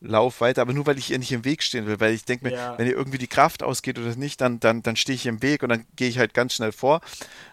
[0.00, 2.46] lauf weiter, aber nur weil ich ihr nicht im Weg stehen will, weil ich denke
[2.46, 2.78] mir, ja.
[2.78, 5.62] wenn ihr irgendwie die Kraft ausgeht oder nicht, dann, dann, dann stehe ich im Weg
[5.62, 7.00] und dann gehe ich halt ganz schnell vor.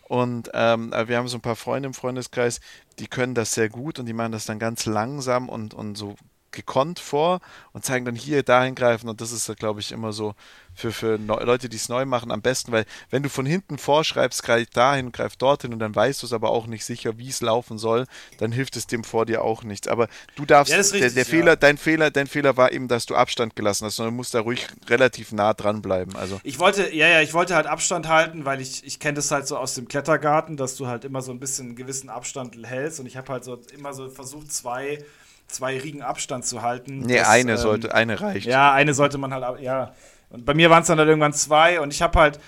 [0.03, 2.59] Und ähm, wir haben so ein paar Freunde im Freundeskreis,
[2.99, 6.15] die können das sehr gut und die machen das dann ganz langsam und, und so
[6.55, 7.41] gekonnt vor
[7.73, 10.33] und zeigen dann hier dahin greifen und das ist, glaube ich, immer so
[10.75, 14.43] für, für Leute, die es neu machen, am besten, weil wenn du von hinten vorschreibst,
[14.43, 17.41] greif dahin, greif dorthin und dann weißt du es aber auch nicht sicher, wie es
[17.41, 18.05] laufen soll,
[18.39, 19.87] dann hilft es dem vor dir auch nichts.
[19.87, 21.29] Aber du darfst, ja, richtig, der, der ja.
[21.29, 24.33] Fehler, dein Fehler, dein Fehler war eben, dass du Abstand gelassen hast, sondern du musst
[24.33, 26.15] da ruhig relativ nah dran bleiben.
[26.17, 26.41] Also.
[26.43, 29.47] Ich wollte, ja, ja, ich wollte halt Abstand halten, weil ich, ich kenne das halt
[29.47, 32.99] so aus dem Klettergarten, dass du halt immer so ein bisschen einen gewissen Abstand hältst
[32.99, 34.99] und ich habe halt so immer so versucht, zwei
[35.47, 36.99] zwei Riegen Abstand zu halten.
[36.99, 38.45] Nee, das, eine ähm, sollte, eine reicht.
[38.47, 39.93] Ja, eine sollte man halt, ja.
[40.29, 42.39] Und bei mir waren es dann halt irgendwann zwei und ich habe halt,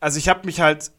[0.00, 0.92] also ich habe mich halt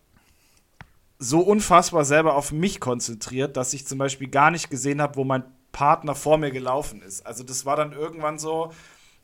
[1.19, 5.23] so unfassbar selber auf mich konzentriert, dass ich zum Beispiel gar nicht gesehen habe, wo
[5.23, 7.25] mein Partner vor mir gelaufen ist.
[7.25, 8.71] Also das war dann irgendwann so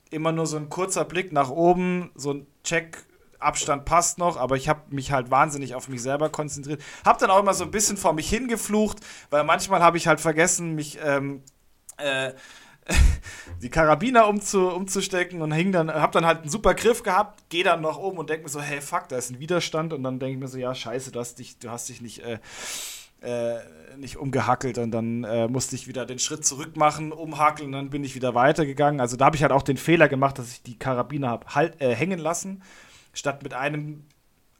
[0.10, 3.06] immer nur so ein kurzer Blick nach oben, so ein Check,
[3.40, 6.82] Abstand passt noch, aber ich habe mich halt wahnsinnig auf mich selber konzentriert.
[7.04, 10.22] Hab dann auch immer so ein bisschen vor mich hingeflucht, weil manchmal habe ich halt
[10.22, 11.42] vergessen, mich ähm,
[12.02, 12.34] äh,
[13.62, 17.64] die Karabiner umzu, umzustecken und hing dann, hab dann halt einen super Griff gehabt, gehe
[17.64, 20.20] dann noch oben und denke mir so, hey fuck, da ist ein Widerstand und dann
[20.20, 22.40] denke ich mir so, ja scheiße, du hast dich, du hast dich nicht äh,
[23.22, 23.60] äh,
[23.98, 27.90] nicht umgehackelt und dann äh, musste ich wieder den Schritt zurück machen, umhackeln und dann
[27.90, 29.00] bin ich wieder weitergegangen.
[29.00, 31.80] Also da habe ich halt auch den Fehler gemacht, dass ich die Karabiner habe halt,
[31.82, 32.64] äh, hängen lassen,
[33.14, 34.06] statt mit einem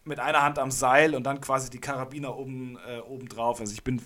[0.04, 3.60] mit einer Hand am Seil und dann quasi die Karabiner oben, äh, oben drauf.
[3.60, 4.02] Also ich bin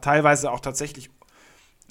[0.00, 1.10] teilweise auch tatsächlich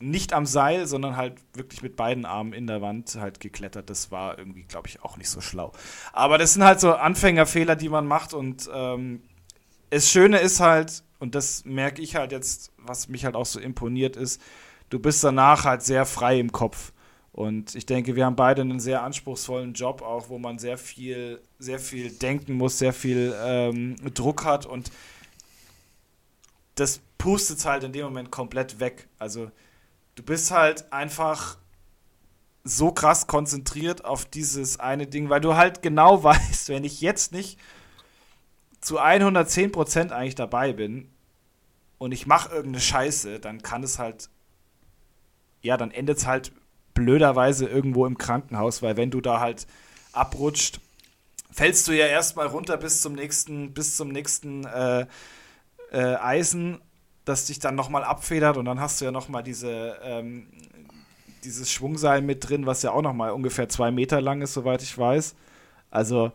[0.02, 3.90] nicht am Seil, sondern halt wirklich mit beiden Armen in der Wand halt geklettert.
[3.90, 5.72] Das war irgendwie, glaube ich, auch nicht so schlau.
[6.14, 9.22] Aber das sind halt so Anfängerfehler, die man macht und ähm,
[9.90, 13.60] das Schöne ist halt, und das merke ich halt jetzt, was mich halt auch so
[13.60, 14.42] imponiert ist,
[14.90, 16.94] du bist danach halt sehr frei im Kopf.
[17.32, 21.42] Und ich denke, wir haben beide einen sehr anspruchsvollen Job, auch wo man sehr viel,
[21.58, 24.92] sehr viel denken muss, sehr viel ähm, Druck hat und
[26.76, 29.08] das pustet halt in dem Moment komplett weg.
[29.20, 29.52] Also
[30.20, 31.58] du bist halt einfach
[32.66, 37.32] so krass konzentriert auf dieses eine Ding, weil du halt genau weißt, wenn ich jetzt
[37.32, 37.58] nicht
[38.82, 41.10] zu 110% eigentlich dabei bin
[42.00, 44.30] und ich mache irgendeine Scheiße, dann kann es halt,
[45.62, 46.52] ja, dann endet es halt
[46.94, 49.68] blöderweise irgendwo im Krankenhaus, weil wenn du da halt
[50.12, 50.82] abrutscht,
[51.50, 55.06] fällst du ja erstmal runter bis zum nächsten, bis zum nächsten äh,
[55.92, 56.82] äh, Eisen,
[57.30, 60.48] das dich dann nochmal abfedert und dann hast du ja nochmal diese, ähm,
[61.44, 64.98] dieses Schwungseil mit drin, was ja auch nochmal ungefähr zwei Meter lang ist, soweit ich
[64.98, 65.36] weiß.
[65.92, 66.32] Also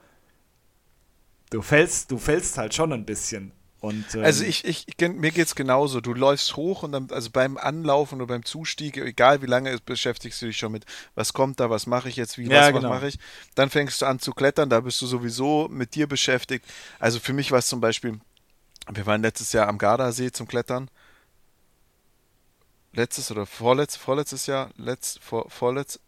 [1.50, 3.52] du fällst, du fällst halt schon ein bisschen.
[3.80, 6.00] Und, ähm, also ich, ich, mir geht es genauso.
[6.00, 9.84] Du läufst hoch und dann, also beim Anlaufen oder beim Zustieg, egal wie lange ist,
[9.84, 12.68] beschäftigst du dich schon mit, was kommt da, was mache ich jetzt, wie, ja, was,
[12.68, 12.82] genau.
[12.84, 13.18] was mache ich.
[13.54, 16.64] Dann fängst du an zu klettern, da bist du sowieso mit dir beschäftigt.
[16.98, 18.20] Also für mich war es zum Beispiel,
[18.90, 20.90] wir waren letztes Jahr am Gardasee zum Klettern.
[22.92, 25.98] Letztes oder vorletztes, vorletztes Jahr, letzt, vor, vorletz,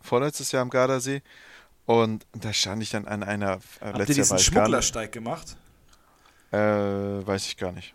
[0.00, 1.22] vorletztes Jahr am Gardasee.
[1.86, 3.60] Und da stand ich dann an einer.
[3.80, 5.56] Äh, Habt ihr diesen Schmugglersteig gemacht?
[6.50, 7.94] Äh, weiß ich gar nicht.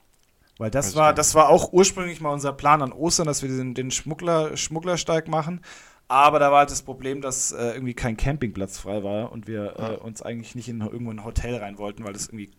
[0.58, 3.50] Weil das weiß war, das war auch ursprünglich mal unser Plan an Ostern, dass wir
[3.50, 5.62] den, den Schmuggler, Schmugglersteig machen.
[6.08, 9.80] Aber da war halt das Problem, dass äh, irgendwie kein Campingplatz frei war und wir
[9.80, 12.52] äh, uns eigentlich nicht in irgendwo ein Hotel rein wollten, weil das irgendwie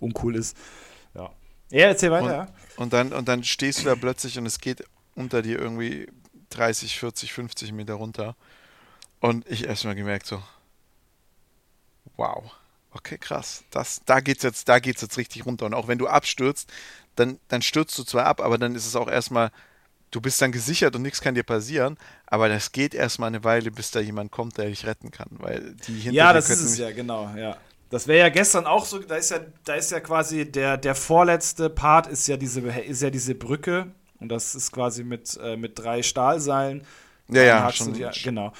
[0.00, 0.56] uncool ist.
[1.14, 1.30] Ja.
[1.70, 2.78] Ja, erzähl weiter, und.
[2.78, 4.84] Und dann, und dann stehst du da plötzlich und es geht
[5.14, 6.08] unter dir irgendwie
[6.50, 8.36] 30, 40, 50 Meter runter.
[9.20, 10.42] Und ich erstmal gemerkt so,
[12.16, 12.52] wow,
[12.92, 13.64] okay, krass.
[13.70, 15.66] Das, da geht's jetzt, da geht's jetzt richtig runter.
[15.66, 16.70] Und auch wenn du abstürzt,
[17.16, 19.50] dann, dann stürzt du zwar ab, aber dann ist es auch erstmal,
[20.10, 23.70] du bist dann gesichert und nichts kann dir passieren, aber das geht erstmal eine Weile,
[23.70, 25.28] bis da jemand kommt, der dich retten kann.
[25.32, 27.56] Weil die hinter Ja, das ist es ja, genau, ja.
[27.90, 30.94] Das wäre ja gestern auch so, da ist ja, da ist ja quasi der, der
[30.94, 35.56] vorletzte Part ist ja diese, ist ja diese Brücke und das ist quasi mit, äh,
[35.56, 36.82] mit drei Stahlseilen.
[37.28, 38.52] Ja, ja, schon, die, genau.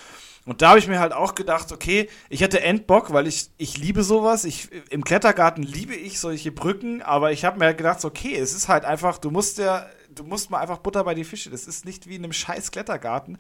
[0.49, 3.77] Und da habe ich mir halt auch gedacht, okay, ich hätte Endbock, weil ich, ich
[3.77, 4.47] liebe sowas.
[4.47, 8.55] Ich, Im Klettergarten liebe ich solche Brücken, aber ich habe mir halt gedacht, okay, es
[8.55, 11.51] ist halt einfach, du musst ja, du musst mal einfach Butter bei die Fische.
[11.51, 13.37] Das ist nicht wie in einem scheiß Klettergarten.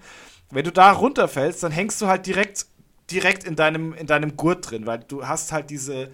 [0.51, 2.66] Wenn du da runterfällst, dann hängst du halt direkt,
[3.11, 6.11] direkt in deinem, in deinem Gurt drin, weil du hast halt diese,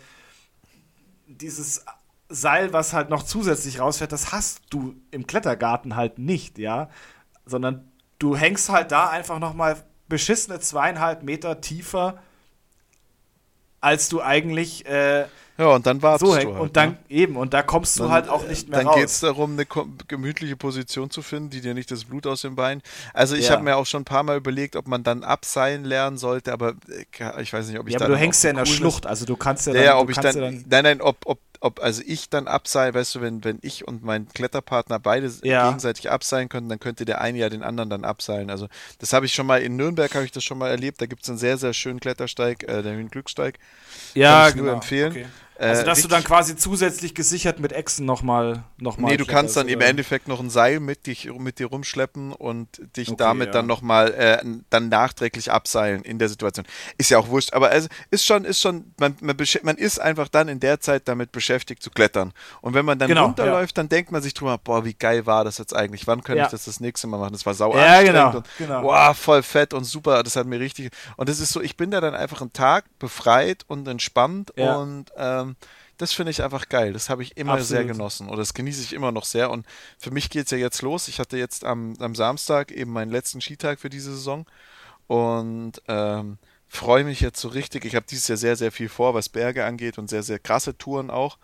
[1.27, 1.85] dieses
[2.29, 6.89] Seil, was halt noch zusätzlich rausfährt, das hast du im Klettergarten halt nicht, ja.
[7.45, 9.77] Sondern du hängst halt da einfach nochmal
[10.09, 12.23] beschissene zweieinhalb Meter tiefer,
[13.81, 14.87] als du eigentlich.
[14.87, 15.27] Äh,
[15.57, 16.99] ja, und dann wartest so, du halt, Und dann ne?
[17.09, 18.95] eben, und da kommst dann, du halt auch nicht mehr dann raus.
[18.95, 19.67] Dann geht es darum, eine
[20.09, 22.83] gemütliche Position zu finden, die dir nicht das Blut aus den Beinen.
[23.13, 23.53] Also ich ja.
[23.53, 26.75] habe mir auch schon ein paar Mal überlegt, ob man dann abseilen lernen sollte, aber
[26.89, 28.07] äh, ich weiß nicht, ob ich ja, dann.
[28.07, 29.75] Aber du hängst ja in der Schlucht, also du kannst ja.
[29.75, 32.95] Ja, dann, ob ich dann, dann, Nein, nein, ob, ob ob also ich dann abseilen,
[32.95, 35.69] weißt du, wenn, wenn ich und mein Kletterpartner beide ja.
[35.69, 38.51] gegenseitig abseilen könnten, dann könnte der eine ja den anderen dann abseilen.
[38.51, 41.01] Also das habe ich schon mal in Nürnberg habe ich das schon mal erlebt.
[41.01, 43.59] Da gibt es einen sehr, sehr schönen Klettersteig, äh, der Höhenglücksteig.
[44.13, 44.65] Ja, Kann ich genau.
[44.67, 45.13] nur empfehlen.
[45.13, 45.27] Okay.
[45.57, 49.25] Also, äh, dass du dann quasi zusätzlich gesichert mit Echsen nochmal noch mal Nee, du
[49.25, 49.75] kannst dann oder?
[49.75, 53.53] im Endeffekt noch ein Seil mit, dich, mit dir rumschleppen und dich okay, damit ja.
[53.53, 56.67] dann nochmal äh, dann nachträglich abseilen in der Situation.
[56.99, 60.29] Ist ja auch wurscht, aber also ist schon, ist schon, man, man, man ist einfach
[60.29, 62.33] dann in der Zeit damit beschäftigt zu klettern.
[62.61, 63.83] Und wenn man dann genau, runterläuft, ja.
[63.83, 66.07] dann denkt man sich drüber, boah, wie geil war das jetzt eigentlich?
[66.09, 66.45] Wann könnte ja.
[66.47, 67.33] ich das das nächste Mal machen?
[67.33, 68.83] Das war sau ja, genau, und genau.
[68.83, 70.25] boah, voll fett und super.
[70.25, 70.91] Das hat mir richtig.
[71.17, 75.07] Und es ist so, ich bin da dann einfach einen Tag befreit und entspannt und
[75.17, 75.44] ähm,
[75.97, 76.93] das finde ich einfach geil.
[76.93, 77.69] Das habe ich immer Absolut.
[77.69, 79.51] sehr genossen oder das genieße ich immer noch sehr.
[79.51, 79.67] Und
[79.99, 81.09] für mich geht es ja jetzt los.
[81.09, 84.47] Ich hatte jetzt am, am Samstag eben meinen letzten Skitag für diese Saison
[85.07, 87.85] und ähm, freue mich jetzt so richtig.
[87.85, 90.77] Ich habe dieses Jahr sehr, sehr viel vor, was Berge angeht und sehr, sehr krasse
[90.77, 91.39] Touren auch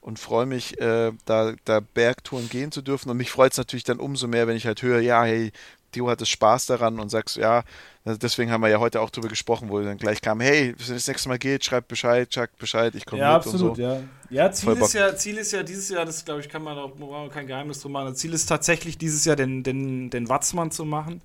[0.00, 3.08] und freue mich, äh, da, da Bergtouren gehen zu dürfen.
[3.08, 5.52] Und mich freut es natürlich dann umso mehr, wenn ich halt höre, ja, hey,
[5.92, 7.62] du hattest Spaß daran und sagst, ja,
[8.04, 11.06] deswegen haben wir ja heute auch drüber gesprochen, wo dann gleich kam, hey, wenn das
[11.06, 13.82] nächste Mal geht, schreib Bescheid, sagt Bescheid, ich komme ja, mit absolut, und so.
[13.82, 14.00] Ja,
[14.30, 16.92] ja Ziel, ist ja, Ziel ist ja dieses Jahr, das glaube ich, kann man auch
[17.30, 21.22] kein Geheimnis drum machen, Ziel ist tatsächlich dieses Jahr den, den, den Watzmann zu machen.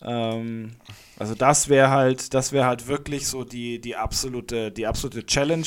[0.00, 0.76] Ähm,
[1.18, 5.66] also das wäre halt, das wäre halt wirklich so die, die absolute, die absolute Challenge.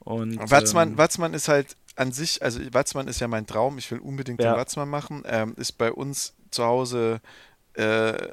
[0.00, 3.90] Und, Watzmann, ähm, Watzmann ist halt an sich, also Watzmann ist ja mein Traum, ich
[3.90, 4.52] will unbedingt ja.
[4.52, 7.20] den Watzmann machen, ähm, ist bei uns zu Hause
[7.74, 8.28] äh,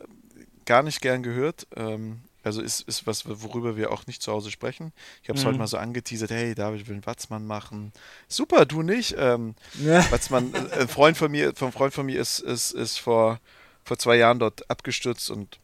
[0.65, 1.67] gar nicht gern gehört.
[1.75, 4.93] Ähm, also ist, ist was, worüber wir auch nicht zu Hause sprechen.
[5.21, 5.49] Ich habe es mhm.
[5.49, 7.91] heute mal so angeteasert, hey, David will einen Watzmann machen.
[8.27, 9.15] Super, du nicht.
[9.17, 10.09] Ähm, ja.
[10.11, 13.39] Watzmann, äh, ein Freund von mir, vom Freund von mir ist, ist, ist vor,
[13.83, 15.59] vor zwei Jahren dort abgestürzt und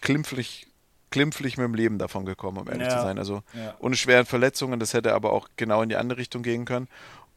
[0.00, 0.66] klimpflich,
[1.10, 2.96] klimpflich mit dem Leben davon gekommen, um ehrlich ja.
[2.96, 3.18] zu sein.
[3.18, 3.76] Also ja.
[3.80, 6.88] ohne schweren Verletzungen, das hätte aber auch genau in die andere Richtung gehen können.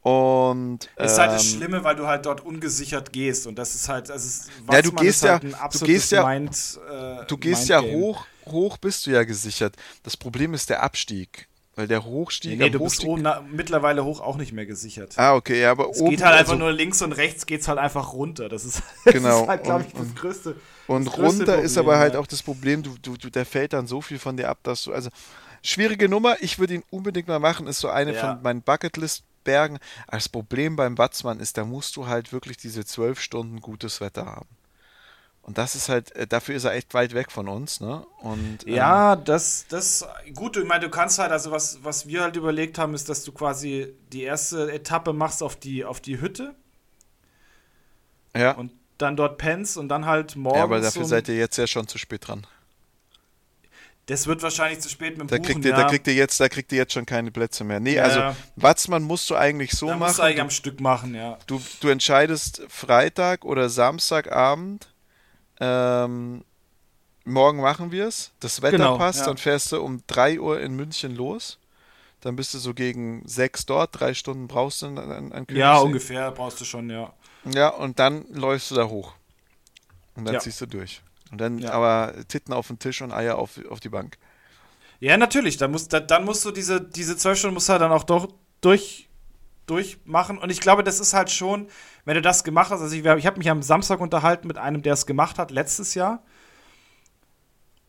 [0.02, 3.74] Und, ähm, ist halt das ähm, Schlimme, weil du halt dort ungesichert gehst und das
[3.74, 7.36] ist halt, das ist, ja, du gehst halt ja, du gehst ja, Mind, äh, du
[7.36, 9.74] gehst ja hoch, hoch bist du ja gesichert.
[10.04, 11.48] Das Problem ist der Abstieg.
[11.78, 12.58] Weil der Hochstieg.
[12.58, 15.16] Nee, nee du bist oben, na, mittlerweile hoch auch nicht mehr gesichert.
[15.16, 16.10] Ah, okay, ja, aber es oben.
[16.10, 18.48] geht halt einfach also, nur links und rechts geht es halt einfach runter.
[18.48, 20.56] Das ist, das genau, ist halt, glaube ich, das größte.
[20.88, 23.74] Und das runter Problem, ist aber halt auch das Problem, du, du, du, der fällt
[23.74, 24.92] dann so viel von dir ab, dass du.
[24.92, 25.10] Also,
[25.62, 28.20] schwierige Nummer, ich würde ihn unbedingt mal machen, ist so eine ja.
[28.20, 29.78] von meinen Bucketlist Bergen.
[30.10, 34.26] Das Problem beim Watzmann ist, da musst du halt wirklich diese zwölf Stunden gutes Wetter
[34.26, 34.48] haben.
[35.40, 38.04] Und das ist halt, äh, dafür ist er echt weit weg von uns, ne?
[38.20, 42.20] Und, ähm, ja, das, das, gut, ich meine, du kannst halt, also was, was wir
[42.20, 46.20] halt überlegt haben, ist, dass du quasi die erste Etappe machst auf die, auf die
[46.20, 46.54] Hütte.
[48.36, 48.52] Ja.
[48.52, 50.58] Und dann dort pennst und dann halt morgens.
[50.58, 52.46] Ja, aber dafür um, seid ihr jetzt ja schon zu spät dran.
[54.08, 55.76] Das wird wahrscheinlich zu spät mit dem da Buchen, kriegt ihr, ja.
[55.76, 57.78] Da kriegt ihr jetzt, da kriegt ihr jetzt schon keine Plätze mehr.
[57.78, 60.08] Nee, ja, also Watzmann musst du eigentlich so da machen.
[60.08, 61.38] Musst du eigentlich am Stück machen, ja.
[61.46, 64.88] Du, du entscheidest Freitag oder Samstagabend.
[65.60, 66.42] Ähm,
[67.24, 68.30] morgen machen wir es.
[68.40, 69.26] Das Wetter genau, passt, ja.
[69.26, 71.58] dann fährst du um 3 Uhr in München los.
[72.22, 76.30] Dann bist du so gegen 6 dort, drei Stunden brauchst du an, an Ja, ungefähr
[76.30, 77.12] brauchst du schon, ja.
[77.44, 79.12] Ja, und dann läufst du da hoch.
[80.14, 81.02] Und dann ziehst du durch.
[81.30, 81.72] Und dann ja.
[81.72, 84.16] aber Titten auf den Tisch und Eier auf, auf die Bank.
[85.00, 85.56] Ja, natürlich.
[85.56, 88.04] Dann musst, da, dann musst du diese, diese zwölf Stunden musst du halt dann auch
[88.04, 88.28] doch
[88.60, 89.08] durch,
[89.66, 90.38] durchmachen.
[90.38, 91.68] Und ich glaube, das ist halt schon,
[92.04, 92.80] wenn du das gemacht hast.
[92.80, 95.94] Also ich, ich habe mich am Samstag unterhalten mit einem, der es gemacht hat, letztes
[95.94, 96.22] Jahr.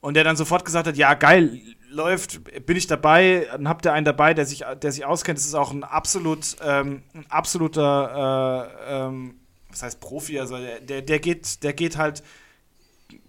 [0.02, 3.94] Und der dann sofort gesagt hat, ja, geil, läuft, bin ich dabei, dann habt ihr
[3.94, 5.38] einen dabei, der sich, der sich auskennt.
[5.38, 11.02] Das ist auch ein absolut, ähm, ein absoluter, äh, ähm, was heißt Profi, also der,
[11.02, 12.24] der geht, der geht halt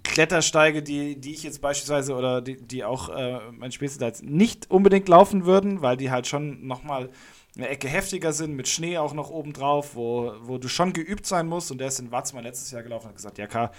[0.03, 5.09] Klettersteige, die, die ich jetzt beispielsweise oder die, die auch äh, mein jetzt nicht unbedingt
[5.09, 7.11] laufen würden, weil die halt schon nochmal
[7.57, 11.27] eine Ecke heftiger sind, mit Schnee auch noch oben drauf, wo, wo du schon geübt
[11.27, 11.71] sein musst.
[11.71, 13.73] Und der ist in Watzmann letztes Jahr gelaufen und hat gesagt, ja klar,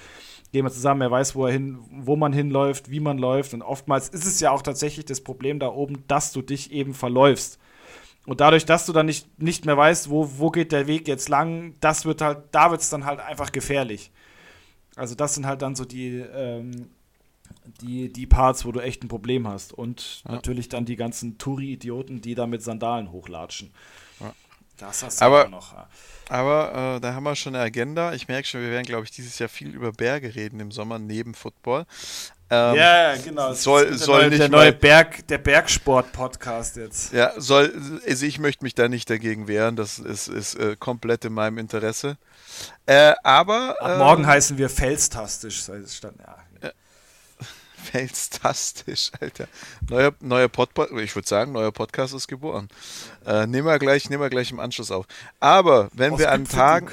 [0.51, 3.53] gehen wir zusammen, er weiß, wo, er hin, wo man hinläuft, wie man läuft.
[3.53, 6.93] Und oftmals ist es ja auch tatsächlich das Problem da oben, dass du dich eben
[6.93, 7.59] verläufst.
[8.25, 11.29] Und dadurch, dass du dann nicht, nicht mehr weißt, wo, wo geht der Weg jetzt
[11.29, 14.11] lang, das wird halt, da wird es dann halt einfach gefährlich.
[14.95, 16.89] Also das sind halt dann so die, ähm,
[17.81, 19.73] die, die Parts, wo du echt ein Problem hast.
[19.73, 20.33] Und ja.
[20.33, 23.71] natürlich dann die ganzen Touri-Idioten, die da mit Sandalen hochlatschen.
[24.19, 24.33] Ja.
[24.77, 25.73] Das hast du aber noch.
[25.73, 25.87] Ja.
[26.29, 28.13] Aber äh, da haben wir schon eine Agenda.
[28.13, 30.97] Ich merke schon, wir werden, glaube ich, dieses Jahr viel über Berge reden im Sommer
[30.97, 31.85] neben Football.
[32.53, 33.53] Ähm, ja, genau.
[33.53, 37.13] Soll, soll neue, nicht der neue Berg, der Bergsport-Podcast jetzt.
[37.13, 37.73] Ja, soll,
[38.05, 39.77] also ich möchte mich da nicht dagegen wehren.
[39.77, 42.17] Das ist, ist äh, komplett in meinem Interesse.
[42.85, 43.81] Äh, aber.
[43.81, 45.61] Ab morgen ähm, heißen wir Felstastisch.
[45.61, 46.35] Stand, ja.
[47.89, 49.47] Felstastisch, Alter.
[49.89, 52.67] Neuer, neuer Podcast, ich würde sagen, neuer Podcast ist geboren.
[53.25, 55.05] Äh, nehmen, wir gleich, nehmen wir gleich im Anschluss auf.
[55.39, 56.91] Aber wenn oh, wir an Tagen.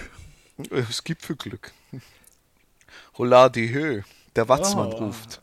[0.70, 1.72] Es gibt für Glück.
[3.18, 4.04] Hola die Höhe.
[4.36, 5.06] Der Watzmann oh.
[5.06, 5.40] ruft.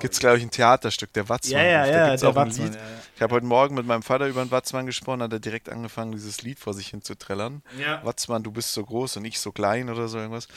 [0.00, 1.60] Gibt es, glaube ich, ein Theaterstück, der Watzmann.
[1.60, 2.84] Ja, ja, ja, der Watzmann, ja, ja.
[3.14, 6.12] Ich habe heute Morgen mit meinem Vater über den Watzmann gesprochen, hat er direkt angefangen,
[6.12, 7.62] dieses Lied vor sich hin zu trällern.
[7.80, 8.04] Ja.
[8.04, 10.48] Watzmann, du bist so groß und ich so klein oder so irgendwas.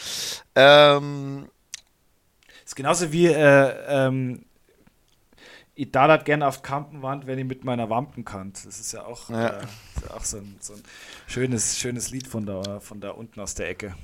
[0.56, 1.50] Ähm,
[2.66, 4.46] ist genauso wie äh, ähm,
[5.80, 8.52] ich da das gerne auf Kampenwand, wenn ich mit meiner Wampen kann.
[8.52, 9.48] Das ist ja auch, ja.
[9.48, 10.84] Äh, ist ja auch so, ein, so, ein,
[11.28, 13.96] schönes, schönes Lied von da, von da unten aus der Ecke.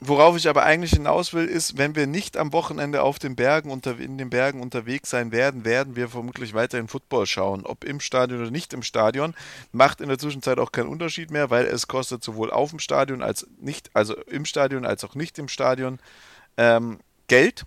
[0.00, 3.72] Worauf ich aber eigentlich hinaus will, ist, wenn wir nicht am Wochenende auf den Bergen
[3.72, 7.66] unter, in den Bergen unterwegs sein werden, werden wir vermutlich weiterhin Football schauen.
[7.66, 9.34] Ob im Stadion oder nicht im Stadion,
[9.72, 13.22] macht in der Zwischenzeit auch keinen Unterschied mehr, weil es kostet sowohl auf dem Stadion
[13.24, 15.98] als nicht, also im Stadion als auch nicht im Stadion
[16.56, 17.66] ähm, Geld.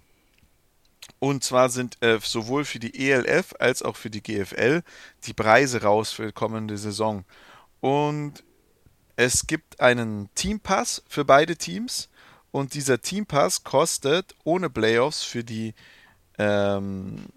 [1.20, 4.84] Und zwar sind äh, sowohl für die ELF als auch für die GFL
[5.26, 7.26] die Preise raus für die kommende Saison.
[7.82, 8.46] Und
[9.18, 12.08] es gibt einen Teampass für beide Teams
[12.52, 15.74] und dieser Team Pass kostet ohne Playoffs für die
[16.38, 17.28] ähm,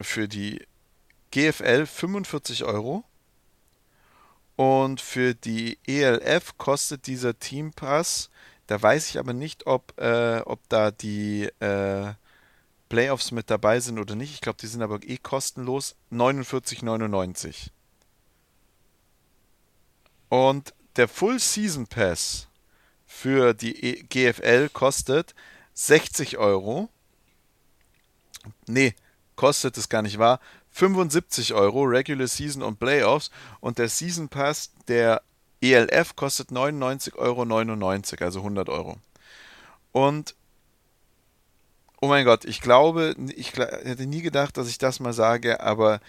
[0.00, 0.66] für die
[1.30, 3.04] GFL 45 Euro
[4.58, 8.28] und für die ELF kostet dieser Team Pass,
[8.66, 12.12] da weiß ich aber nicht, ob, äh, ob da die äh,
[12.88, 14.34] Playoffs mit dabei sind oder nicht.
[14.34, 15.94] Ich glaube, die sind aber eh kostenlos.
[16.10, 17.70] 49,99.
[20.28, 22.47] Und der Full Season Pass
[23.08, 25.34] für die e- GFL kostet
[25.74, 26.88] 60 Euro.
[28.66, 28.94] Nee,
[29.34, 30.38] kostet es gar nicht wahr.
[30.70, 33.30] 75 Euro, Regular Season und Playoffs.
[33.60, 35.22] Und der Season Pass der
[35.60, 38.98] ELF kostet 99,99 Euro, also 100 Euro.
[39.90, 40.36] Und
[42.00, 46.00] oh mein Gott, ich glaube, ich hätte nie gedacht, dass ich das mal sage, aber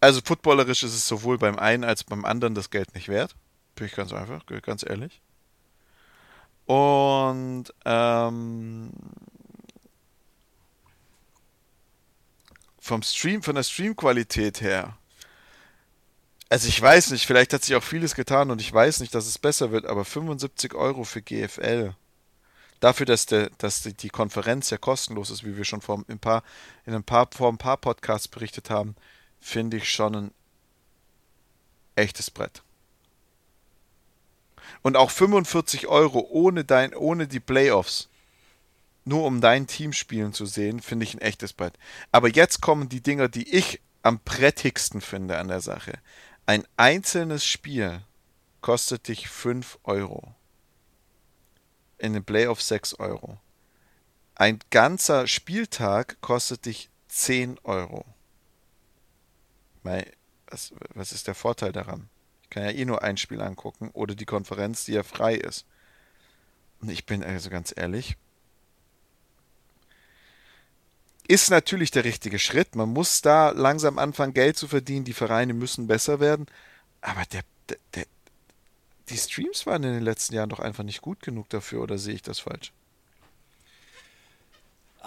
[0.00, 3.34] also footballerisch ist es sowohl beim einen als beim anderen das Geld nicht wert.
[3.76, 5.20] Bin ich ganz einfach, ganz ehrlich.
[6.64, 8.90] Und ähm,
[12.80, 14.96] vom Stream, von der Streamqualität her.
[16.48, 19.26] Also ich weiß nicht, vielleicht hat sich auch vieles getan und ich weiß nicht, dass
[19.26, 21.94] es besser wird, aber 75 Euro für GFL.
[22.80, 26.42] Dafür, dass, der, dass die Konferenz ja kostenlos ist, wie wir schon vor ein paar,
[26.84, 28.96] in ein paar, vor ein paar Podcasts berichtet haben,
[29.40, 30.30] finde ich schon ein
[31.96, 32.62] echtes Brett.
[34.82, 38.08] Und auch 45 Euro ohne, dein, ohne die Playoffs,
[39.04, 41.74] nur um dein Team spielen zu sehen, finde ich ein echtes Brett.
[42.10, 45.92] Aber jetzt kommen die Dinger, die ich am brettigsten finde an der Sache.
[46.44, 48.02] Ein einzelnes Spiel
[48.60, 50.34] kostet dich 5 Euro.
[51.98, 53.38] In den Playoffs 6 Euro.
[54.34, 58.04] Ein ganzer Spieltag kostet dich 10 Euro.
[59.82, 62.08] Was, was ist der Vorteil daran?
[62.46, 65.66] Ich kann ja eh nur ein Spiel angucken oder die Konferenz, die ja frei ist.
[66.80, 68.16] Und ich bin also ganz ehrlich,
[71.28, 72.76] ist natürlich der richtige Schritt.
[72.76, 75.04] Man muss da langsam anfangen, Geld zu verdienen.
[75.04, 76.46] Die Vereine müssen besser werden.
[77.00, 78.06] Aber der, der, der,
[79.08, 82.14] die Streams waren in den letzten Jahren doch einfach nicht gut genug dafür, oder sehe
[82.14, 82.72] ich das falsch?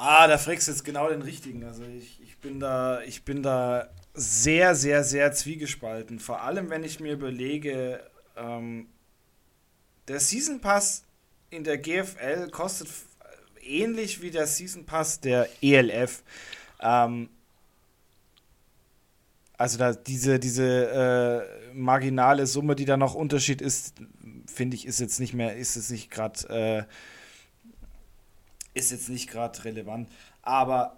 [0.02, 1.66] Ah, da fragst du jetzt genau den richtigen.
[1.66, 6.20] Also ich, ich bin da, ich bin da sehr, sehr, sehr zwiegespalten.
[6.20, 8.00] Vor allem, wenn ich mir überlege,
[8.38, 8.88] ähm,
[10.08, 11.04] der Season Pass
[11.50, 12.88] in der GFL kostet
[13.62, 16.24] ähnlich wie der Season Pass der ELF.
[16.80, 17.28] Ähm,
[19.58, 21.44] also da diese, diese
[21.74, 23.96] äh, marginale Summe, die da noch Unterschied ist,
[24.46, 26.84] finde ich, ist jetzt nicht mehr, ist jetzt nicht gerade, äh,
[28.74, 30.10] ist jetzt nicht gerade relevant.
[30.42, 30.98] Aber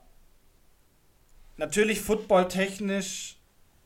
[1.57, 3.38] natürlich footballtechnisch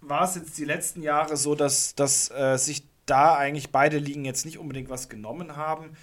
[0.02, 4.26] war es jetzt die letzten Jahre so, dass, dass äh, sich da eigentlich beide Ligen
[4.26, 5.96] jetzt nicht unbedingt was genommen haben.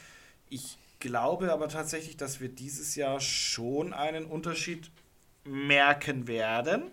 [0.49, 4.91] Ich glaube aber tatsächlich, dass wir dieses Jahr schon einen Unterschied
[5.45, 6.91] merken werden,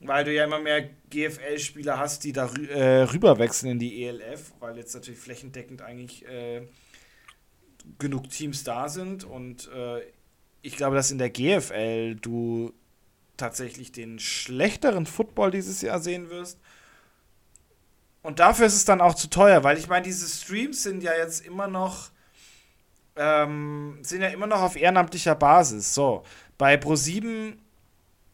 [0.00, 4.76] weil du ja immer mehr GFL-Spieler hast, die da äh, rüberwechseln in die ELF, weil
[4.76, 6.62] jetzt natürlich flächendeckend eigentlich äh,
[7.98, 10.00] genug Teams da sind und äh,
[10.62, 12.72] ich glaube, dass in der GFL du
[13.36, 16.58] tatsächlich den schlechteren Football dieses Jahr sehen wirst.
[18.22, 21.12] Und dafür ist es dann auch zu teuer, weil ich meine, diese Streams sind ja
[21.16, 22.12] jetzt immer noch
[23.16, 25.94] ähm, sind ja immer noch auf ehrenamtlicher Basis.
[25.94, 26.22] So,
[26.58, 27.56] bei Pro7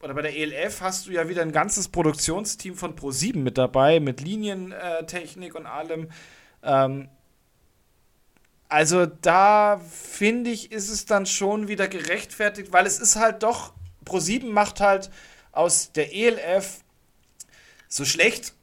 [0.01, 3.99] oder bei der ELF hast du ja wieder ein ganzes Produktionsteam von Pro7 mit dabei,
[3.99, 6.09] mit Linientechnik und allem.
[6.63, 7.09] Ähm,
[8.69, 13.73] also da finde ich, ist es dann schon wieder gerechtfertigt, weil es ist halt doch
[14.05, 15.09] Pro7 macht halt
[15.51, 16.83] aus der ELF
[17.87, 18.53] so schlecht,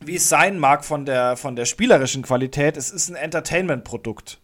[0.00, 4.40] wie es sein mag von der, von der spielerischen Qualität, es ist ein Entertainment-Produkt.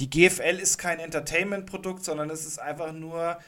[0.00, 3.38] Die GFL ist kein Entertainment-Produkt, sondern es ist einfach nur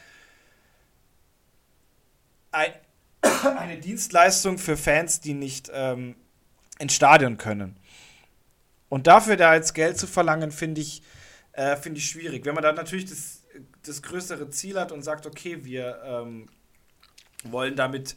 [2.52, 2.72] ein,
[3.58, 6.14] eine Dienstleistung für Fans, die nicht ähm,
[6.78, 7.76] ins Stadion können.
[8.88, 11.02] Und dafür da jetzt Geld zu verlangen, finde ich,
[11.52, 12.44] äh, find ich schwierig.
[12.44, 13.38] Wenn man dann natürlich das
[13.82, 16.48] das größere Ziel hat und sagt, okay, wir ähm,
[17.44, 18.16] wollen damit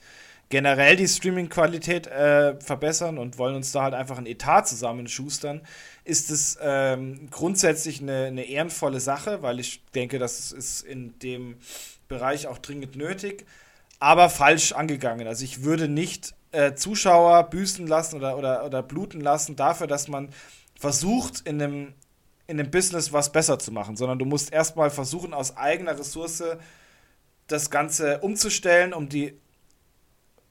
[0.50, 5.62] generell die Streaming-Qualität äh, verbessern und wollen uns da halt einfach ein Etat zusammenschustern,
[6.04, 11.58] ist es ähm, grundsätzlich eine, eine, ehrenvolle Sache, weil ich denke, das ist in dem
[12.10, 13.46] Bereich auch dringend nötig,
[14.00, 15.26] aber falsch angegangen.
[15.26, 20.10] Also ich würde nicht äh, Zuschauer büßen lassen oder, oder, oder bluten lassen dafür, dass
[20.10, 20.30] man
[20.82, 21.94] versucht, in einem,
[22.48, 26.44] in einem Business was besser zu machen, sondern du musst erstmal versuchen, aus eigener Ressource
[27.46, 29.40] das Ganze umzustellen, um die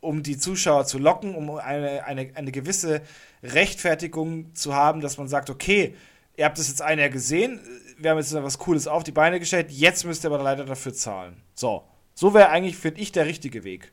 [0.02, 3.02] um die Zuschauer zu locken, um eine, eine, eine gewisse
[3.42, 5.94] Rechtfertigung zu haben, dass man sagt, okay,
[6.38, 7.60] ihr habt das jetzt ein Jahr gesehen,
[7.98, 10.94] wir haben jetzt was Cooles auf die Beine gestellt, jetzt müsst ihr aber leider dafür
[10.94, 11.42] zahlen.
[11.52, 13.92] So, so wäre eigentlich, finde ich, der richtige Weg.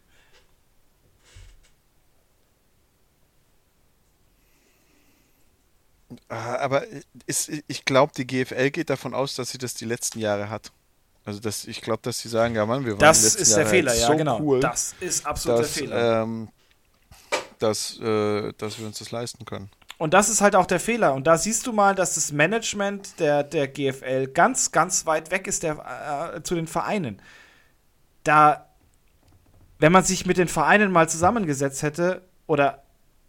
[6.29, 6.83] Aber
[7.25, 10.71] ist, ich glaube, die GFL geht davon aus, dass sie das die letzten Jahre hat.
[11.25, 13.69] Also das, ich glaube, dass sie sagen, ja Mann, wir waren Das ist der Jahre
[13.69, 14.39] Fehler, ja, so genau.
[14.39, 16.23] Cool, das ist absolut dass, der Fehler.
[16.23, 16.47] Ähm,
[17.59, 19.69] dass, äh, dass wir uns das leisten können.
[19.97, 21.13] Und das ist halt auch der Fehler.
[21.13, 25.47] Und da siehst du mal, dass das Management der, der GFL ganz, ganz weit weg
[25.47, 27.21] ist der, äh, zu den Vereinen.
[28.23, 28.67] Da,
[29.79, 32.83] wenn man sich mit den Vereinen mal zusammengesetzt hätte oder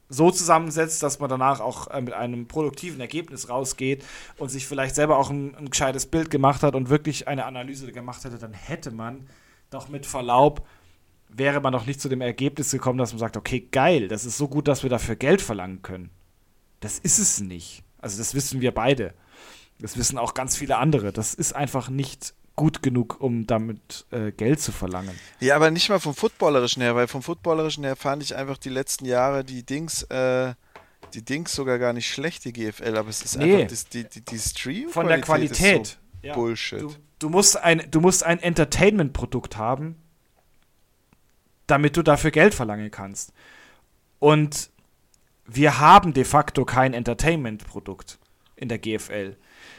[0.09, 4.05] so zusammensetzt, dass man danach auch äh, mit einem produktiven Ergebnis rausgeht
[4.39, 7.93] und sich vielleicht selber auch ein, ein gescheites Bild gemacht hat und wirklich eine Analyse
[7.93, 9.29] gemacht hätte, dann hätte man
[9.71, 10.67] doch mit Verlaub,
[11.29, 14.39] wäre man doch nicht zu dem Ergebnis gekommen, dass man sagt, okay, geil, das ist
[14.39, 16.11] so gut, dass wir dafür Geld verlangen können.
[16.81, 17.83] Das ist es nicht.
[17.99, 19.13] Also das wissen wir beide.
[19.81, 21.13] Das wissen auch ganz viele andere.
[21.13, 25.17] Das ist einfach nicht gut genug, um damit äh, Geld zu verlangen.
[25.39, 28.69] Ja, aber nicht mal vom Footballerischen her, weil vom Footballerischen her fand ich einfach die
[28.69, 30.55] letzten Jahre die Dings, äh,
[31.15, 33.55] die Dings sogar gar nicht schlecht, die GFL, aber es ist nee.
[33.55, 34.89] einfach das, die, die, die Stream.
[34.89, 35.87] Von der Qualität.
[35.87, 36.35] So ja.
[36.35, 36.83] Bullshit.
[36.83, 39.95] Du, du, musst ein, du musst ein Entertainment-Produkt haben,
[41.69, 43.33] damit du dafür Geld verlangen kannst.
[44.19, 44.71] Und
[45.47, 48.19] wir haben de facto kein Entertainment-Produkt
[48.57, 49.37] in der GFL.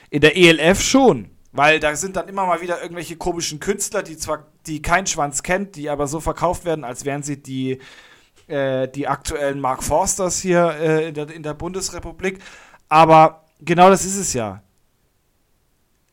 [0.10, 1.32] In der ELF schon.
[1.60, 5.44] Weil da sind dann immer mal wieder irgendwelche komischen Künstler, die zwar, die kein Schwanz
[5.44, 7.80] kennt, die aber so verkauft werden, als wären sie die,
[8.48, 12.40] äh, die aktuellen Mark Forsters hier äh, in, der, in der Bundesrepublik.
[12.88, 14.64] Aber genau das ist es ja.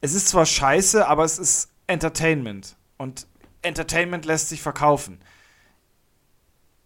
[0.00, 2.74] Es ist zwar scheiße, aber es ist Entertainment.
[2.96, 3.28] Und
[3.62, 5.20] Entertainment lässt sich verkaufen.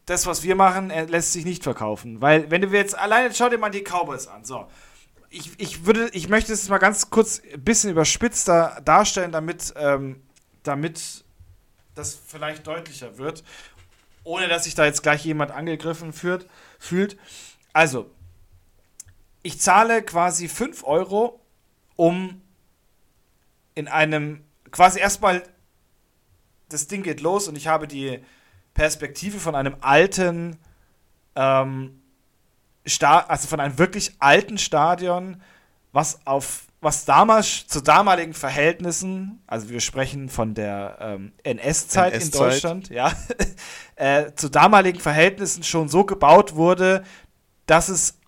[0.05, 2.21] Das, was wir machen, äh, lässt sich nicht verkaufen.
[2.21, 4.45] Weil, wenn du jetzt alleine, schau dir mal die Cowboys an.
[4.45, 4.67] So
[5.31, 10.23] ich, ich würde, ich möchte es mal ganz kurz ein bisschen überspitzter darstellen, damit, ähm,
[10.65, 11.25] damit
[11.95, 13.45] das vielleicht deutlicher wird,
[14.25, 16.47] ohne dass sich da jetzt gleich jemand angegriffen führt,
[16.79, 17.17] fühlt.
[17.73, 18.11] Also,
[19.43, 21.41] ich zahle quasi 5 Euro,
[21.95, 22.43] um
[23.75, 25.43] in einem, quasi erstmal,
[26.69, 28.21] das Ding geht los und ich habe die
[28.75, 30.59] Perspektive von einem alten,
[31.37, 32.00] ähm,
[32.91, 35.43] Sta also von einem wirklich alten Stadion,
[35.93, 42.25] was auf was damals zu damaligen Verhältnissen, also wir sprechen von der ähm, NS-Zeit NS
[42.25, 43.13] in Deutschland, ja,
[43.97, 47.05] äh, zu damaligen Verhältnissen schon so gebaut wurde,
[47.67, 48.19] dass es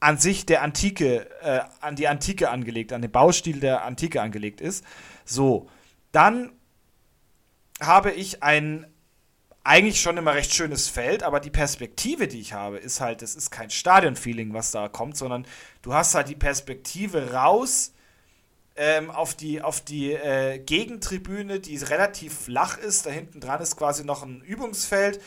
[0.00, 4.60] an sich der Antike, äh, an die Antike angelegt, an den Baustil der Antike angelegt
[4.60, 4.84] ist.
[5.24, 5.68] So,
[6.12, 6.52] dann
[7.80, 8.86] habe ich ein
[9.68, 13.36] eigentlich schon immer recht schönes Feld, aber die Perspektive, die ich habe, ist halt, es
[13.36, 15.46] ist kein Stadion-Feeling, was da kommt, sondern
[15.82, 17.92] du hast halt die Perspektive raus
[18.76, 23.04] ähm, auf die, auf die äh, Gegentribüne, die relativ flach ist.
[23.04, 25.20] Da hinten dran ist quasi noch ein Übungsfeld.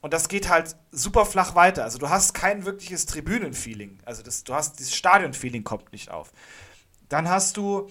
[0.00, 1.84] Und das geht halt super flach weiter.
[1.84, 4.00] Also du hast kein wirkliches Tribünen-Feeling.
[4.04, 6.32] Also das, du hast dieses Stadion-Feeling kommt nicht auf.
[7.08, 7.88] Dann hast du,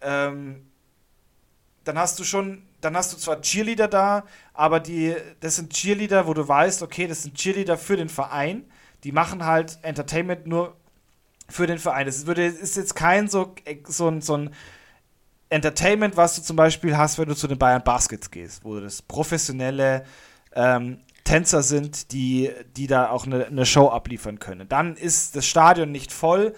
[0.00, 0.70] ähm,
[1.84, 4.24] dann hast du schon dann hast du zwar Cheerleader da,
[4.54, 8.64] aber die, das sind Cheerleader, wo du weißt, okay, das sind Cheerleader für den Verein.
[9.02, 10.76] Die machen halt Entertainment nur
[11.48, 12.06] für den Verein.
[12.06, 13.54] Das würde, ist jetzt kein so,
[13.88, 14.54] so, ein, so ein
[15.48, 19.02] Entertainment, was du zum Beispiel hast, wenn du zu den Bayern Baskets gehst, wo das
[19.02, 20.04] professionelle
[20.54, 24.68] ähm, Tänzer sind, die, die da auch eine, eine, Show abliefern können.
[24.68, 26.54] Dann ist das Stadion nicht voll.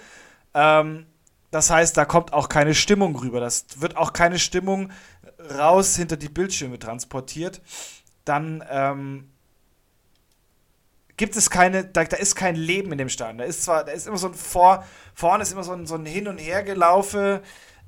[0.52, 1.06] Ähm,
[1.50, 3.40] das heißt, da kommt auch keine Stimmung rüber.
[3.40, 4.90] Das wird auch keine Stimmung
[5.38, 7.60] raus hinter die Bildschirme transportiert,
[8.24, 9.30] dann ähm,
[11.16, 13.38] gibt es keine, da, da, ist kein Leben in dem Stadion.
[13.38, 14.84] Da ist zwar, da ist immer so ein Vor,
[15.14, 17.42] vorne ist immer so ein, so ein Hin- und Hergelaufe,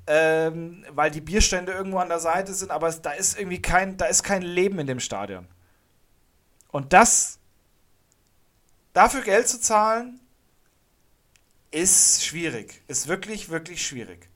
[0.07, 4.05] ähm, weil die Bierstände irgendwo an der Seite sind, aber da ist irgendwie kein, da
[4.05, 5.47] ist kein Leben in dem Stadion.
[6.69, 7.39] Und das,
[8.93, 10.19] dafür Geld zu zahlen,
[11.71, 12.81] ist schwierig.
[12.87, 14.30] Ist wirklich, wirklich schwierig.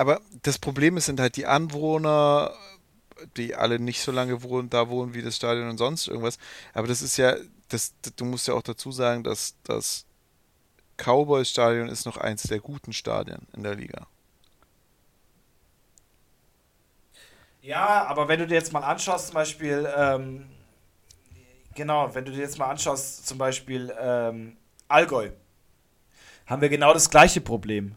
[0.00, 2.54] Aber das Problem ist, sind halt die Anwohner,
[3.36, 6.38] die alle nicht so lange wohnen, da wohnen wie das Stadion und sonst irgendwas.
[6.72, 7.36] Aber das ist ja,
[7.68, 10.06] das, du musst ja auch dazu sagen, dass das
[10.96, 14.06] Cowboys-Stadion ist noch eins der guten Stadien in der Liga.
[17.60, 20.46] Ja, aber wenn du dir jetzt mal anschaust, zum Beispiel, ähm,
[21.74, 24.56] genau, wenn du dir jetzt mal anschaust, zum Beispiel ähm,
[24.88, 25.28] Allgäu,
[26.46, 27.96] haben wir genau das gleiche Problem.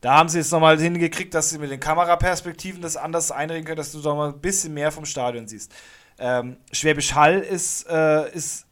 [0.00, 3.76] Da haben sie es nochmal hingekriegt, dass sie mit den Kameraperspektiven das anders einreden können,
[3.76, 5.72] dass du doch mal ein bisschen mehr vom Stadion siehst.
[6.18, 8.66] Ähm, Schwäbisch Hall ist, äh, ist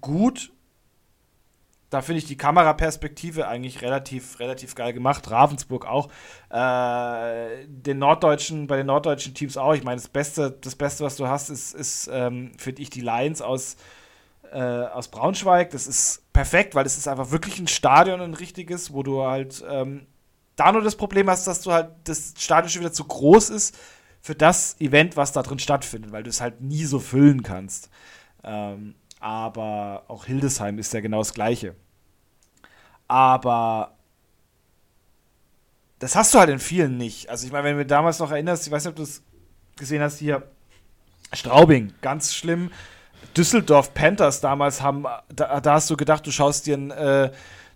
[0.00, 0.52] gut,
[1.94, 5.30] da finde ich die Kameraperspektive eigentlich relativ, relativ geil gemacht.
[5.30, 6.08] Ravensburg auch.
[6.50, 9.74] Äh, den norddeutschen, bei den norddeutschen Teams auch.
[9.74, 13.00] Ich meine, das Beste, das Beste, was du hast, ist, ist ähm, finde ich, die
[13.00, 13.76] Lions aus,
[14.50, 15.70] äh, aus Braunschweig.
[15.70, 19.64] Das ist perfekt, weil es ist einfach wirklich ein Stadion, ein richtiges, wo du halt
[19.70, 20.08] ähm,
[20.56, 23.76] da nur das Problem hast, dass du halt das Stadion schon wieder zu groß ist
[24.20, 27.90] für das Event, was da drin stattfindet, weil du es halt nie so füllen kannst.
[28.42, 31.74] Ähm, aber auch Hildesheim ist ja genau das Gleiche.
[33.08, 33.94] Aber
[35.98, 37.30] das hast du halt in vielen nicht.
[37.30, 39.22] Also ich meine, wenn du damals noch erinnerst, ich weiß nicht, ob du es
[39.76, 40.42] gesehen hast, hier
[41.32, 42.70] Straubing, ganz schlimm.
[43.36, 47.30] Düsseldorf Panthers damals haben, da, da hast du gedacht, du schaust dir ein, äh,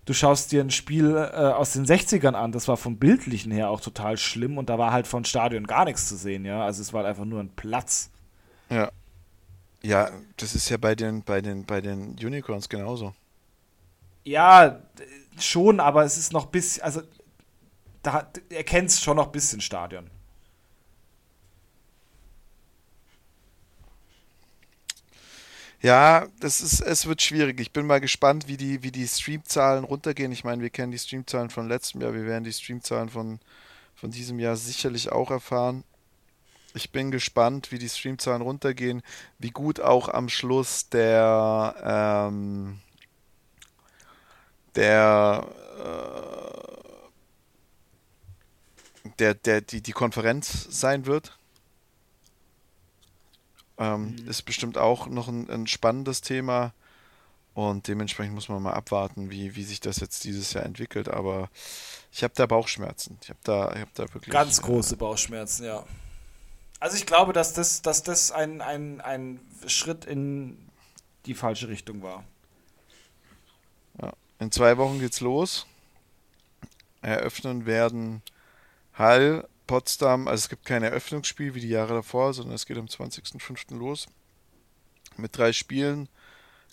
[0.09, 2.51] du schaust dir ein Spiel äh, aus den 60ern an.
[2.51, 5.85] Das war vom Bildlichen her auch total schlimm und da war halt von Stadion gar
[5.85, 6.65] nichts zu sehen, ja.
[6.65, 8.09] Also es war halt einfach nur ein Platz.
[8.71, 8.91] Ja.
[9.83, 13.13] Ja, das ist ja bei den, bei den, bei den Unicorns genauso.
[14.23, 14.79] Ja,
[15.39, 17.01] schon, aber es ist noch bisschen, also
[18.01, 20.09] da erkennst schon noch ein bisschen Stadion.
[25.81, 27.59] Ja, das ist, es wird schwierig.
[27.61, 30.31] Ich bin mal gespannt, wie die, wie die Streamzahlen runtergehen.
[30.31, 33.39] Ich meine, wir kennen die Streamzahlen von letztem Jahr, wir werden die Streamzahlen von,
[33.95, 35.85] von diesem Jahr sicherlich auch erfahren.
[36.73, 39.01] Ich bin gespannt, wie die Streamzahlen runtergehen,
[39.39, 42.79] wie gut auch am Schluss der ähm,
[44.75, 45.47] der,
[45.79, 46.69] äh,
[49.19, 51.38] der, der, die, die Konferenz sein wird.
[53.79, 54.27] Ähm, mhm.
[54.27, 56.73] Ist bestimmt auch noch ein, ein, spannendes Thema.
[57.53, 61.09] Und dementsprechend muss man mal abwarten, wie, wie sich das jetzt dieses Jahr entwickelt.
[61.09, 61.49] Aber
[62.11, 63.17] ich habe da Bauchschmerzen.
[63.23, 64.31] Ich habe da, hab da wirklich.
[64.33, 65.83] Ganz äh, große Bauchschmerzen, ja.
[66.79, 70.69] Also ich glaube, dass das, dass das ein, ein, ein Schritt in
[71.25, 72.23] die falsche Richtung war.
[74.39, 75.67] In zwei Wochen geht's los.
[77.01, 78.21] Eröffnen werden
[78.93, 82.87] Hall, Potsdam, also es gibt kein Eröffnungsspiel wie die Jahre davor, sondern es geht am
[82.87, 83.77] 20.05.
[83.77, 84.07] los.
[85.15, 86.09] Mit drei Spielen.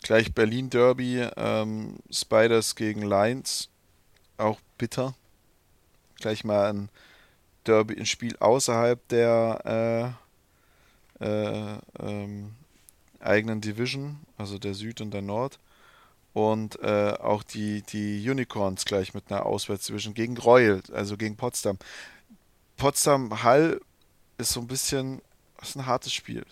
[0.02, 3.68] Gleich Berlin Derby, ähm, Spiders gegen Lions.
[4.38, 5.14] Auch bitter.
[6.20, 6.88] Gleich mal ein
[7.66, 10.16] Derby, ein Spiel außerhalb der
[11.20, 12.54] äh, äh, ähm,
[13.20, 15.58] eigenen Division, also der Süd und der Nord
[16.36, 21.78] und äh, auch die, die Unicorns gleich mit einer Auswärtsdivision gegen Royal, also gegen Potsdam.
[22.76, 23.80] Potsdam Hall
[24.38, 25.22] ist so ein bisschen,
[25.62, 26.44] ist ein hartes Spiel.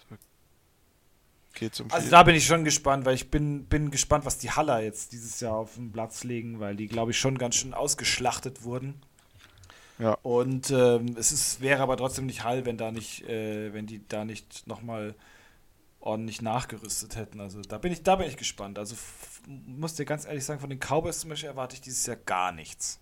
[1.54, 4.50] Geht um also da bin ich schon gespannt, weil ich bin, bin gespannt, was die
[4.50, 7.74] Haller jetzt dieses Jahr auf den Platz legen, weil die, glaube ich, schon ganz schön
[7.74, 9.00] ausgeschlachtet wurden.
[9.98, 10.18] Ja.
[10.22, 14.06] Und ähm, es ist, wäre aber trotzdem nicht Hall, wenn da nicht, äh, wenn die
[14.08, 15.14] da nicht nochmal
[16.00, 17.40] ordentlich nachgerüstet hätten.
[17.40, 18.78] Also da bin ich, da bin ich gespannt.
[18.78, 18.96] Also
[19.46, 22.50] muss dir ganz ehrlich sagen, von den Cowboys zum Beispiel erwarte ich dieses Jahr gar
[22.50, 22.98] nichts.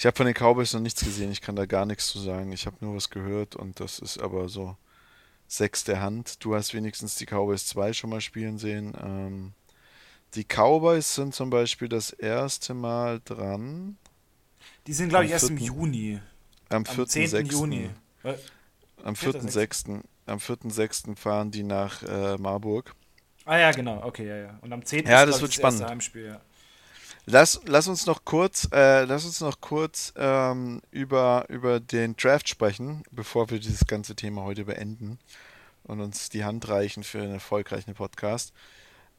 [0.00, 2.52] Ich habe von den Cowboys noch nichts gesehen, ich kann da gar nichts zu sagen.
[2.52, 4.74] Ich habe nur was gehört und das ist aber so
[5.46, 6.42] sechste Hand.
[6.42, 8.94] Du hast wenigstens die Cowboys 2 schon mal spielen sehen.
[8.98, 9.52] Ähm,
[10.34, 13.98] die Cowboys sind zum Beispiel das erste Mal dran.
[14.86, 16.18] Die sind, glaube ich, erst im Juni.
[16.70, 17.42] Am 4.
[17.42, 17.90] Juni.
[19.04, 20.00] Am 4.6.
[20.24, 21.14] Am 4.6.
[21.14, 22.94] fahren die nach äh, Marburg.
[23.44, 24.58] Ah ja, genau, okay, ja, ja.
[24.62, 25.06] Und am 10.
[25.06, 25.84] Ja, ist, das wird das spannend.
[25.84, 26.40] Heimspiel, ja.
[27.32, 32.48] Lass, lass uns noch kurz, äh, lass uns noch kurz ähm, über, über den Draft
[32.48, 35.20] sprechen, bevor wir dieses ganze Thema heute beenden
[35.84, 38.52] und uns die Hand reichen für einen erfolgreichen Podcast.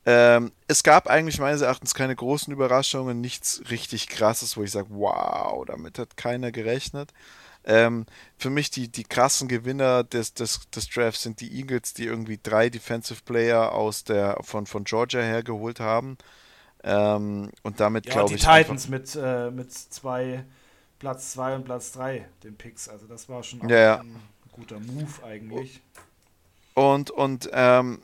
[0.05, 4.87] Ähm, es gab eigentlich meines Erachtens keine großen Überraschungen, nichts richtig krasses, wo ich sage,
[4.89, 7.13] wow, damit hat keiner gerechnet.
[7.63, 8.05] Ähm,
[8.37, 12.39] für mich die, die krassen Gewinner des, des, des Drafts sind die Eagles, die irgendwie
[12.43, 16.17] drei Defensive Player aus der, von, von Georgia hergeholt haben.
[16.83, 18.41] Ähm, und damit ja, glaube ich.
[18.41, 20.43] Die Titans mit, äh, mit zwei,
[20.99, 22.87] Platz 2 und Platz 3, den Picks.
[22.87, 24.15] Also das war schon ja, ein
[24.51, 25.81] guter Move eigentlich.
[26.73, 28.01] Und, und ähm,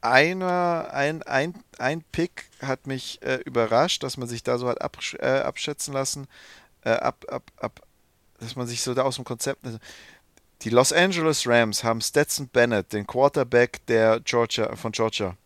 [0.00, 4.80] einer, ein, ein, ein Pick hat mich äh, überrascht, dass man sich da so hat
[4.80, 6.26] absch äh, abschätzen lassen,
[6.84, 7.82] äh, ab, ab, ab,
[8.40, 9.64] dass man sich so da aus dem Konzept.
[10.62, 15.36] Die Los Angeles Rams haben Stetson Bennett, den Quarterback der Georgia, von Georgia,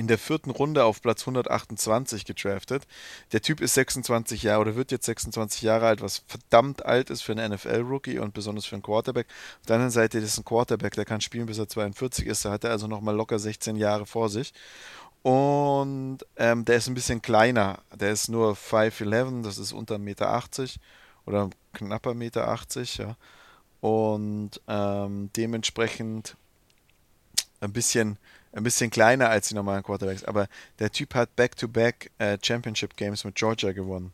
[0.00, 2.86] in der vierten Runde auf Platz 128 gedraftet.
[3.32, 7.20] Der Typ ist 26 Jahre oder wird jetzt 26 Jahre alt, was verdammt alt ist
[7.20, 9.26] für einen NFL-Rookie und besonders für einen Quarterback.
[9.60, 12.46] Auf der anderen Seite ist ein Quarterback, der kann spielen, bis er 42 ist.
[12.46, 14.54] Da hat er also nochmal locker 16 Jahre vor sich.
[15.20, 17.80] Und ähm, der ist ein bisschen kleiner.
[17.94, 20.42] Der ist nur 5'11, das ist unter 1,80 Meter
[21.26, 22.58] oder knapper 1,80 Meter,
[23.04, 23.16] ja.
[23.82, 26.36] Und ähm, dementsprechend
[27.60, 28.18] ein bisschen
[28.52, 30.48] ein bisschen kleiner als die normalen Quarterbacks, aber
[30.78, 34.12] der Typ hat Back-to-Back -back, äh, Championship Games mit Georgia gewonnen.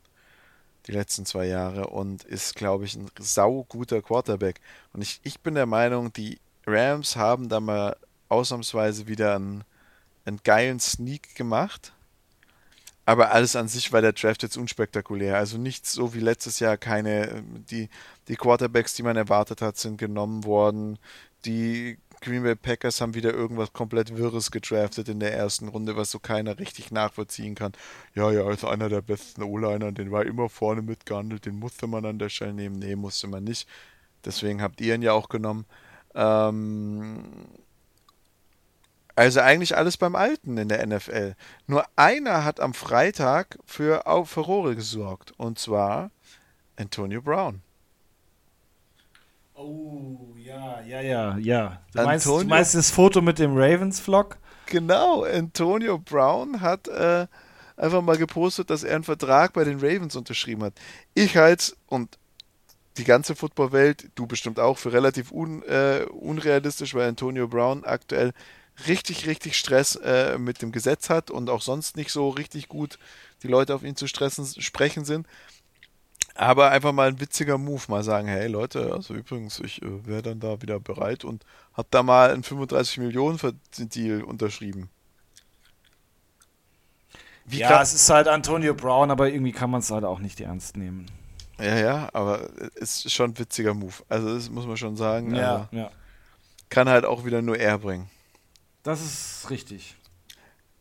[0.86, 4.60] Die letzten zwei Jahre und ist, glaube ich, ein sauguter Quarterback.
[4.92, 7.96] Und ich, ich bin der Meinung, die Rams haben da mal
[8.28, 9.64] ausnahmsweise wieder einen,
[10.24, 11.92] einen geilen Sneak gemacht.
[13.04, 15.36] Aber alles an sich war der Draft jetzt unspektakulär.
[15.36, 16.76] Also nichts so wie letztes Jahr.
[16.76, 17.88] Keine, die,
[18.26, 20.98] die Quarterbacks, die man erwartet hat, sind genommen worden.
[21.44, 26.10] Die Green Bay Packers haben wieder irgendwas komplett Wirres gedraftet in der ersten Runde, was
[26.10, 27.72] so keiner richtig nachvollziehen kann.
[28.14, 32.04] Ja, ja, ist einer der besten O-Liner, den war immer vorne mitgehandelt, den musste man
[32.04, 32.78] an der Stelle nehmen.
[32.78, 33.68] Nee, musste man nicht.
[34.24, 35.66] Deswegen habt ihr ihn ja auch genommen.
[36.14, 37.22] Ähm,
[39.14, 41.36] also eigentlich alles beim Alten in der NFL.
[41.66, 45.32] Nur einer hat am Freitag für Furore gesorgt.
[45.38, 46.10] Und zwar
[46.76, 47.62] Antonio Brown.
[49.58, 51.80] Oh, ja, ja, ja, ja.
[51.94, 54.36] Du meinst, du meinst das Foto mit dem Ravens-Vlog?
[54.66, 57.26] Genau, Antonio Brown hat äh,
[57.76, 60.74] einfach mal gepostet, dass er einen Vertrag bei den Ravens unterschrieben hat.
[61.14, 62.18] Ich halte und
[62.98, 68.32] die ganze Footballwelt, du bestimmt auch, für relativ un, äh, unrealistisch, weil Antonio Brown aktuell
[68.86, 72.98] richtig, richtig Stress äh, mit dem Gesetz hat und auch sonst nicht so richtig gut
[73.42, 75.26] die Leute auf ihn zu stressen, sprechen sind.
[76.36, 80.22] Aber einfach mal ein witziger Move, mal sagen, hey Leute, also übrigens, ich äh, wäre
[80.22, 83.38] dann da wieder bereit und hab da mal einen 35 Millionen
[83.78, 84.90] Deal unterschrieben.
[87.46, 90.40] Wie ja, es ist halt Antonio Brown, aber irgendwie kann man es halt auch nicht
[90.40, 91.06] ernst nehmen.
[91.58, 93.94] Ja, ja, aber es ist schon ein witziger Move.
[94.08, 95.34] Also das muss man schon sagen.
[95.34, 95.90] Ja, ja.
[96.68, 98.10] Kann halt auch wieder nur er bringen.
[98.82, 99.96] Das ist richtig.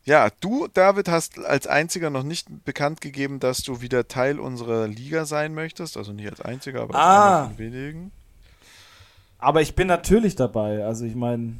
[0.06, 4.88] Ja, du, David, hast als einziger noch nicht bekannt gegeben, dass du wieder Teil unserer
[4.88, 5.98] Liga sein möchtest.
[5.98, 7.38] Also nicht als einziger, aber als ah.
[7.38, 8.12] einer von wenigen.
[9.40, 10.86] Aber ich bin natürlich dabei.
[10.86, 11.58] Also ich meine.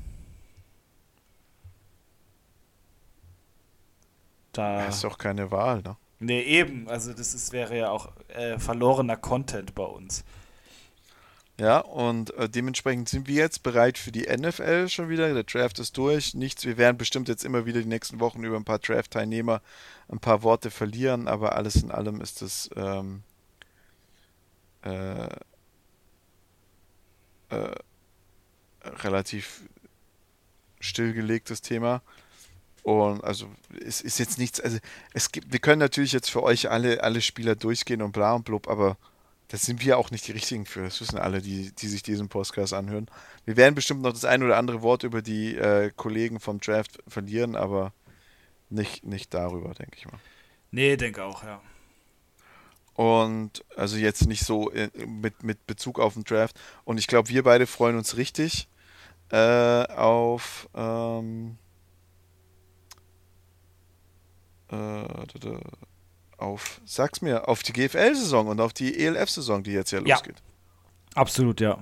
[4.54, 5.98] Da ist doch keine Wahl, ne?
[6.20, 6.88] Nee, eben.
[6.88, 10.24] Also das ist, wäre ja auch äh, verlorener Content bei uns.
[11.58, 15.34] Ja, und äh, dementsprechend sind wir jetzt bereit für die NFL schon wieder.
[15.34, 16.34] Der Draft ist durch.
[16.34, 19.62] Nichts, wir werden bestimmt jetzt immer wieder die nächsten Wochen über ein paar Draft-Teilnehmer
[20.10, 23.24] ein paar Worte verlieren, aber alles in allem ist es ähm,
[24.84, 25.28] äh,
[27.50, 27.76] äh,
[28.84, 29.64] relativ
[30.80, 32.02] stillgelegtes Thema.
[32.84, 33.50] Und also
[33.84, 34.78] es ist jetzt nichts, also
[35.14, 38.46] es gibt, wir können natürlich jetzt für euch alle, alle Spieler durchgehen und bla und
[38.46, 38.98] blub, aber
[39.50, 40.84] das sind wir auch nicht die richtigen für.
[40.84, 43.08] Das wissen alle, die, die sich diesen Podcast anhören.
[43.46, 47.04] Wir werden bestimmt noch das ein oder andere Wort über die äh, Kollegen vom Draft
[47.08, 47.94] verlieren, aber
[48.70, 50.20] nicht, nicht darüber, denke ich mal.
[50.72, 51.62] Nee, denke auch, ja.
[52.96, 56.60] Und also jetzt nicht so äh, mit, mit Bezug auf den Draft.
[56.86, 58.68] Und ich glaube, wir beide freuen uns richtig
[59.32, 61.58] äh, auf ähm,
[64.72, 64.76] äh,
[66.46, 70.38] auf, sag's mir, auf die GFL-Saison und auf die ELF-Saison, die jetzt ja losgeht.
[70.38, 71.78] Ja, absolut, ja.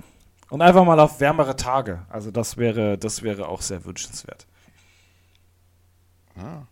[0.50, 2.06] Und einfach mal auf wärmere Tage.
[2.10, 4.48] Also das wäre, das wäre auch sehr wünschenswert.
[6.36, 6.64] Ah.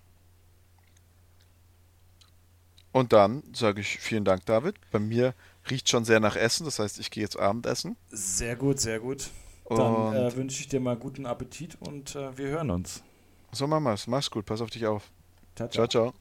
[2.92, 4.76] Und dann sage ich vielen Dank, David.
[4.92, 5.34] Bei mir
[5.70, 7.96] riecht schon sehr nach Essen, das heißt, ich gehe jetzt Abendessen.
[8.10, 9.30] Sehr gut, sehr gut.
[9.70, 13.04] Dann äh, wünsche ich dir mal guten Appetit und äh, wir hören uns.
[13.54, 14.08] So machen wir es.
[14.08, 15.10] Mach's gut, pass auf dich auf.
[15.56, 15.70] ciao.
[15.70, 15.88] ciao.
[15.88, 16.14] ciao.